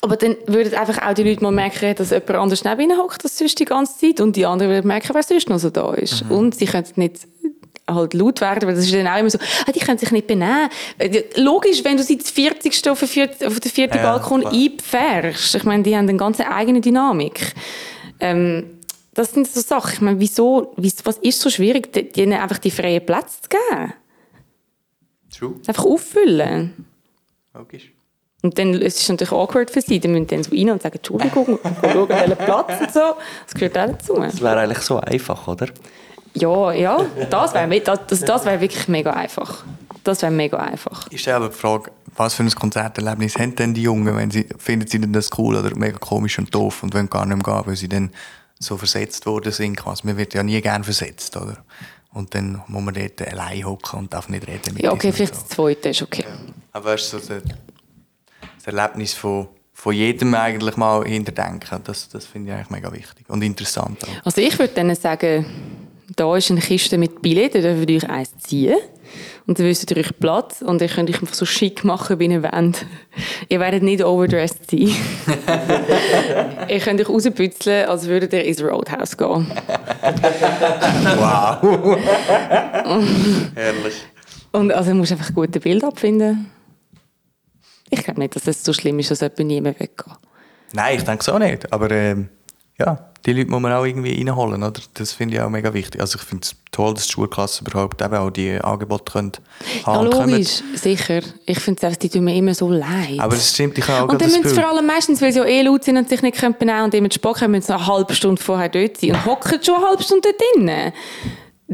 Aber 0.00 0.16
dann 0.16 0.36
würden 0.46 0.74
einfach 0.74 1.06
auch 1.06 1.12
die 1.14 1.22
Leute 1.22 1.42
mal 1.42 1.52
merken, 1.52 1.94
dass 1.94 2.10
jemand 2.10 2.30
anders 2.30 2.64
neben 2.64 2.80
ihnen 2.80 2.98
hockt, 2.98 3.22
als 3.24 3.38
sonst 3.38 3.58
die 3.60 3.64
ganze 3.66 3.98
Zeit. 3.98 4.20
Und 4.20 4.34
die 4.36 4.46
anderen 4.46 4.72
würden 4.72 4.86
merken, 4.86 5.10
wer 5.14 5.22
sonst 5.22 5.48
noch 5.48 5.58
so 5.58 5.70
da 5.70 5.92
ist. 5.94 6.24
Und 6.30 6.54
sie 6.56 6.64
können 6.66 6.86
nicht 6.96 7.26
halt 7.88 8.14
laut 8.14 8.40
werden, 8.40 8.66
weil 8.66 8.74
das 8.74 8.84
ist 8.86 8.94
dann 8.94 9.06
auch 9.06 9.18
immer 9.18 9.28
so, 9.28 9.38
ah, 9.66 9.72
die 9.72 9.80
können 9.80 9.98
sich 9.98 10.10
nicht 10.10 10.26
benehmen. 10.26 10.70
Logisch, 11.36 11.84
wenn 11.84 11.96
du 11.98 12.02
sie 12.02 12.16
das 12.16 12.30
40. 12.30 12.88
auf 12.88 13.02
auf 13.02 13.10
den 13.12 13.70
vierten 13.70 13.96
Ja, 13.98 14.02
Balkon 14.16 14.40
klar. 14.40 14.52
einpferchst. 14.52 15.54
Ich 15.56 15.64
meine, 15.64 15.82
die 15.82 15.94
haben 15.94 16.08
eine 16.08 16.16
ganz 16.16 16.40
eigene 16.40 16.80
Dynamik. 16.80 17.52
Ähm, 18.18 18.78
das 19.14 19.32
sind 19.32 19.46
so 19.46 19.60
Sachen. 19.60 19.92
Ich 19.94 20.00
meine, 20.00 20.18
wieso, 20.20 20.72
was 21.04 21.18
ist 21.18 21.40
so 21.40 21.50
schwierig, 21.50 21.92
de- 21.92 22.10
denen 22.10 22.40
einfach 22.40 22.58
die 22.58 22.70
freien 22.70 23.04
Plätze 23.04 23.42
zu 23.42 23.48
geben? 23.50 23.92
True, 25.36 25.54
Einfach 25.66 25.84
auffüllen. 25.84 26.86
logisch. 27.52 27.91
Und 28.42 28.58
dann 28.58 28.74
es 28.74 28.94
ist 28.94 29.02
es 29.02 29.08
natürlich 29.08 29.32
awkward 29.32 29.70
für 29.70 29.80
sie. 29.80 30.00
Dann 30.00 30.12
müssen 30.12 30.28
sie 30.28 30.34
dann 30.36 30.42
so 30.42 30.50
rein 30.50 30.70
und 30.70 30.82
sagen, 30.82 30.96
Entschuldigung, 30.96 31.58
schauen, 31.80 32.08
welchen 32.08 32.36
Platz 32.36 32.80
und 32.80 32.92
so. 32.92 33.14
Das 33.46 33.54
gehört 33.54 33.78
auch 33.78 33.86
dazu. 33.86 34.14
Das 34.14 34.40
wäre 34.40 34.60
eigentlich 34.60 34.80
so 34.80 34.98
einfach, 34.98 35.46
oder? 35.46 35.68
Ja, 36.34 36.72
ja, 36.72 37.06
das 37.30 37.54
wäre 37.54 37.80
das, 37.80 38.20
das, 38.20 38.44
wär 38.46 38.60
wirklich 38.60 38.88
mega 38.88 39.12
einfach. 39.12 39.64
Das 40.02 40.22
wäre 40.22 40.32
mega 40.32 40.58
einfach. 40.58 41.06
Ich 41.10 41.20
stelle 41.20 41.36
aber 41.36 41.48
die 41.48 41.54
Frage, 41.54 41.92
was 42.16 42.34
für 42.34 42.42
ein 42.42 42.50
Konzerterlebnis 42.50 43.36
haben 43.36 43.54
denn 43.54 43.74
die 43.74 43.82
Jungen, 43.82 44.16
wenn 44.16 44.30
sie, 44.30 44.46
finden 44.58 44.88
sie 44.88 44.98
denn 44.98 45.12
das 45.12 45.30
cool 45.38 45.56
oder 45.56 45.76
mega 45.76 45.98
komisch 45.98 46.38
und 46.38 46.52
doof 46.54 46.82
und 46.82 46.94
wollen 46.94 47.10
gar 47.10 47.26
nicht 47.26 47.36
mehr 47.36 47.54
gehen, 47.54 47.66
weil 47.66 47.76
sie 47.76 47.88
dann 47.88 48.10
so 48.58 48.76
versetzt 48.76 49.26
worden 49.26 49.52
sind 49.52 49.76
quasi. 49.76 50.06
Man 50.06 50.16
wird 50.16 50.34
ja 50.34 50.42
nie 50.42 50.60
gern 50.60 50.84
versetzt, 50.84 51.36
oder? 51.36 51.58
Und 52.12 52.34
dann 52.34 52.62
muss 52.66 52.82
man 52.82 52.94
dort 52.94 53.22
allein 53.26 53.64
hocken 53.64 54.00
und 54.00 54.12
darf 54.12 54.28
nicht 54.28 54.46
reden 54.46 54.74
mit 54.74 54.82
Ja, 54.82 54.92
okay, 54.92 55.12
vielleicht 55.12 55.34
so. 55.34 55.40
das 55.40 55.48
Zweite 55.50 55.88
ist 55.90 56.02
okay. 56.02 56.24
Aber 56.72 56.86
weißt 56.86 57.12
du, 57.12 57.18
so 57.18 57.34
das, 58.62 58.74
Erlebnis 58.74 59.14
von, 59.14 59.48
von 59.72 59.94
jedem 59.94 60.34
eigentlich 60.34 60.76
mal 60.76 61.04
hinterdenken, 61.04 61.80
das, 61.84 62.08
das 62.08 62.26
finde 62.26 62.50
ich 62.50 62.56
eigentlich 62.56 62.70
mega 62.70 62.92
wichtig 62.92 63.28
und 63.28 63.42
interessant 63.42 63.98
auch. 64.04 64.26
Also 64.26 64.40
ich 64.40 64.58
würde 64.58 64.74
denen 64.74 64.94
sagen, 64.94 65.46
da 66.14 66.36
ist 66.36 66.50
eine 66.50 66.60
Kiste 66.60 66.98
mit 66.98 67.22
Billett, 67.22 67.54
da 67.54 67.60
dürft 67.60 67.90
ihr 67.90 67.96
euch 67.96 68.10
eins 68.10 68.36
ziehen. 68.38 68.76
Und 69.46 69.58
dann 69.58 69.66
wisst 69.66 69.90
ihr 69.90 69.96
euch 69.96 70.18
Platz 70.20 70.62
und 70.62 70.80
ihr 70.80 70.88
könnt 70.88 71.10
euch 71.10 71.20
einfach 71.20 71.34
so 71.34 71.44
schick 71.44 71.84
machen, 71.84 72.18
wie 72.20 72.26
ihr 72.26 72.42
wollt. 72.42 72.86
ihr 73.48 73.60
werdet 73.60 73.82
nicht 73.82 74.02
overdressed 74.04 74.70
sein. 74.70 74.88
ihr 76.68 76.78
könnt 76.78 77.00
euch 77.00 77.08
rauspützeln, 77.08 77.88
als 77.88 78.06
würdet 78.06 78.32
ihr 78.32 78.44
ins 78.44 78.62
Roadhouse 78.62 79.16
gehen. 79.16 79.50
Wow! 81.16 81.98
Herrlich. 83.54 84.04
Und 84.52 84.72
also 84.72 84.90
du 84.92 84.96
musst 84.96 85.12
einfach 85.12 85.28
ein 85.28 85.34
gutes 85.34 85.60
Bild 85.62 85.82
abfinden. 85.82 86.50
Ich 87.94 88.02
glaube 88.04 88.20
nicht, 88.20 88.34
dass 88.34 88.46
es 88.46 88.64
so 88.64 88.72
schlimm 88.72 88.98
ist, 88.98 89.10
dass 89.10 89.20
jemand 89.20 89.38
nie 89.40 89.60
mehr 89.60 89.78
weggeht. 89.78 90.06
Nein, 90.72 90.96
ich 90.96 91.04
denke 91.04 91.20
es 91.20 91.28
auch 91.28 91.38
nicht. 91.38 91.70
Aber 91.72 91.90
ähm, 91.90 92.30
ja, 92.78 93.10
die 93.26 93.34
Leute 93.34 93.50
muss 93.50 93.60
man 93.60 93.72
auch 93.74 93.84
irgendwie 93.84 94.16
reinholen, 94.16 94.62
oder? 94.62 94.80
Das 94.94 95.12
finde 95.12 95.36
ich 95.36 95.40
auch 95.42 95.50
mega 95.50 95.74
wichtig. 95.74 96.00
Also 96.00 96.18
ich 96.18 96.24
finde 96.24 96.44
es 96.44 96.56
toll, 96.70 96.94
dass 96.94 97.06
die 97.06 97.12
Schulklassen 97.12 97.66
überhaupt 97.66 98.00
eben 98.00 98.14
auch 98.14 98.30
die 98.30 98.58
Angebote 98.58 99.12
können 99.12 99.32
Ja, 99.80 99.86
haben 99.86 100.10
können. 100.10 100.30
logisch, 100.30 100.62
sicher. 100.74 101.20
Ich 101.44 101.60
finde 101.60 101.86
es 101.86 101.98
die 101.98 102.08
tun 102.08 102.24
mir 102.24 102.34
immer 102.34 102.54
so 102.54 102.70
leid. 102.70 103.18
Aber 103.18 103.34
es 103.34 103.50
stimmt, 103.52 103.76
ich 103.76 103.86
habe 103.86 103.98
auch 104.06 104.12
und 104.12 104.20
dann 104.22 104.28
das 104.30 104.38
müssen 104.38 104.48
sie 104.48 104.54
vor 104.60 104.68
allem 104.70 104.86
meistens, 104.86 105.20
weil 105.20 105.32
sie 105.32 105.38
ja 105.40 105.44
eh 105.44 105.60
laut 105.62 105.84
sind 105.84 105.98
und 105.98 106.08
sich 106.08 106.22
nicht 106.22 106.38
können 106.38 106.56
benehmen 106.58 106.84
und 106.84 106.94
dementsprechend 106.94 107.22
Bock 107.22 107.42
haben, 107.42 107.50
müssen 107.52 107.66
sie 107.66 107.74
eine 107.74 107.86
halbe 107.86 108.14
Stunde 108.14 108.42
vorher 108.42 108.70
dort 108.70 108.96
sein 108.96 109.10
und 109.10 109.26
hocken 109.26 109.62
schon 109.62 109.76
eine 109.76 109.86
halbe 109.86 110.02
Stunde 110.02 110.28
dort 110.30 110.40
drinnen. 110.56 110.92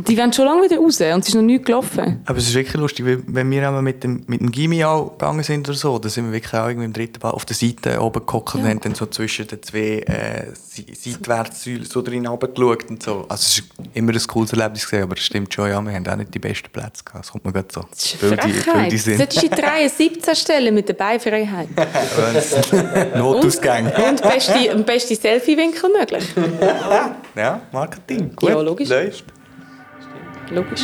Die 0.06 0.16
wollen 0.18 0.32
schon 0.32 0.44
lange 0.46 0.62
wieder 0.64 0.76
raus 0.78 1.00
und 1.00 1.20
es 1.20 1.28
ist 1.28 1.34
noch 1.34 1.42
nichts 1.42 1.66
gelaufen. 1.66 2.20
Aber 2.26 2.38
es 2.38 2.48
ist 2.48 2.54
wirklich 2.54 2.74
lustig, 2.76 3.04
wenn 3.26 3.50
wir 3.50 3.66
einmal 3.66 3.82
mit 3.82 4.02
dem, 4.04 4.22
mit 4.26 4.40
dem 4.40 4.50
Gimmi 4.52 4.84
auch 4.84 5.12
gegangen 5.12 5.42
sind 5.42 5.68
oder 5.68 5.76
so, 5.76 5.98
dann 5.98 6.10
sind 6.10 6.26
wir 6.26 6.32
wirklich 6.32 6.54
auch 6.54 6.68
irgendwie 6.68 6.84
im 6.86 6.92
dritten 6.92 7.18
Ball 7.18 7.32
auf 7.32 7.44
der 7.44 7.56
Seite 7.56 8.00
oben 8.00 8.24
gehockt 8.26 8.54
und 8.54 8.64
haben 8.64 8.80
dann 8.80 8.94
so 8.94 9.06
zwischen 9.06 9.46
den 9.46 9.62
zwei 9.62 10.00
äh, 10.06 10.46
Se- 10.54 10.84
seitwärts 10.94 11.66
so 11.90 12.02
drin 12.02 12.26
runtergeschaut 12.26 12.88
und 12.90 13.02
so. 13.02 13.26
Also 13.28 13.34
es 13.34 13.58
ist 13.58 13.64
immer 13.94 14.12
ein 14.12 14.22
cooles 14.26 14.52
Erlebnis 14.52 14.86
gewesen, 14.86 15.02
aber 15.04 15.14
es 15.16 15.22
stimmt 15.24 15.52
schon, 15.52 15.68
ja, 15.70 15.80
wir 15.80 15.92
haben 15.92 16.06
auch 16.06 16.16
nicht 16.16 16.32
die 16.34 16.38
besten 16.38 16.68
Plätze 16.70 17.02
gehabt. 17.04 17.24
Das 17.24 17.32
kommt 17.32 17.44
mir 17.44 17.52
gerade 17.52 17.68
so. 17.72 17.84
Das 17.90 18.04
ist 18.14 18.22
eine 18.22 18.36
die- 18.36 18.52
Frechheit. 18.52 18.92
die 18.92 18.96
Du 18.96 19.02
sind 19.02 19.16
solltest 19.18 19.42
die 19.42 19.48
3 19.50 19.88
17 19.88 20.34
stellen 20.36 20.74
mit 20.74 20.88
der 20.88 20.94
Beifreiheit. 20.94 21.68
Notausgänge. 23.16 23.92
Und 24.08 24.22
beste, 24.22 24.76
beste 24.86 25.14
Selfie-Winkel 25.16 25.90
möglich. 25.98 26.24
Ja, 27.36 27.60
Marketing. 27.72 28.32
Gut, 28.34 28.48
Ja, 28.48 28.60
logisch. 28.60 28.88
läuft. 28.88 29.24
Logisch. 30.50 30.82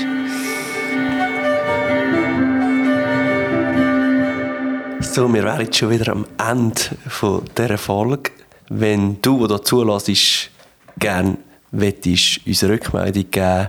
So, 5.00 5.32
wir 5.32 5.44
wären 5.44 5.60
jetzt 5.60 5.76
schon 5.76 5.90
wieder 5.90 6.12
am 6.12 6.26
Ende 6.38 6.80
von 7.08 7.42
dieser 7.56 7.78
Folge. 7.78 8.32
Wenn 8.68 9.22
du, 9.22 9.46
der 9.46 9.62
zulässt, 9.62 10.50
gerne 10.98 11.36
möchtest, 11.70 12.46
uns 12.46 12.64
eine 12.64 12.72
Rückmeldung 12.72 13.30
geben, 13.30 13.68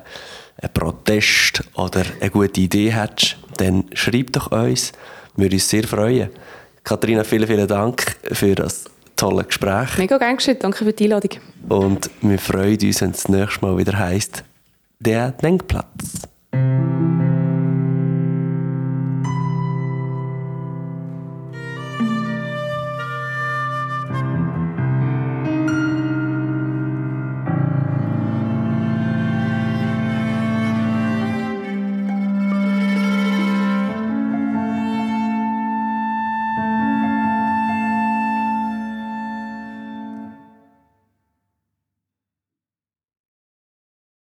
einen 0.62 0.74
Protest 0.74 1.64
oder 1.76 2.04
eine 2.20 2.30
gute 2.30 2.62
Idee 2.62 2.92
hättest, 2.92 3.38
dann 3.58 3.86
schreib 3.94 4.34
doch 4.34 4.52
uns. 4.52 4.92
Wir 5.36 5.46
würden 5.46 5.54
uns 5.54 5.70
sehr 5.70 5.84
freuen. 5.84 6.30
Katharina, 6.84 7.24
vielen, 7.24 7.48
vielen 7.48 7.68
Dank 7.68 8.18
für 8.32 8.56
das 8.56 8.86
tolle 9.16 9.44
Gespräch. 9.44 9.98
Mega 9.98 10.18
gern 10.18 10.38
geschehen. 10.38 10.58
Danke 10.60 10.84
für 10.84 10.94
die 10.94 11.04
Einladung. 11.06 11.32
Und 11.70 12.10
wir 12.22 12.40
freuen 12.40 12.78
uns, 12.82 13.02
wenn 13.02 13.12
es 13.12 13.24
das 13.24 13.30
nächste 13.30 13.66
Mal 13.66 13.78
wieder 13.78 13.98
heisst, 13.98 14.44
der 15.06 15.32
Denkplatz. 15.32 16.28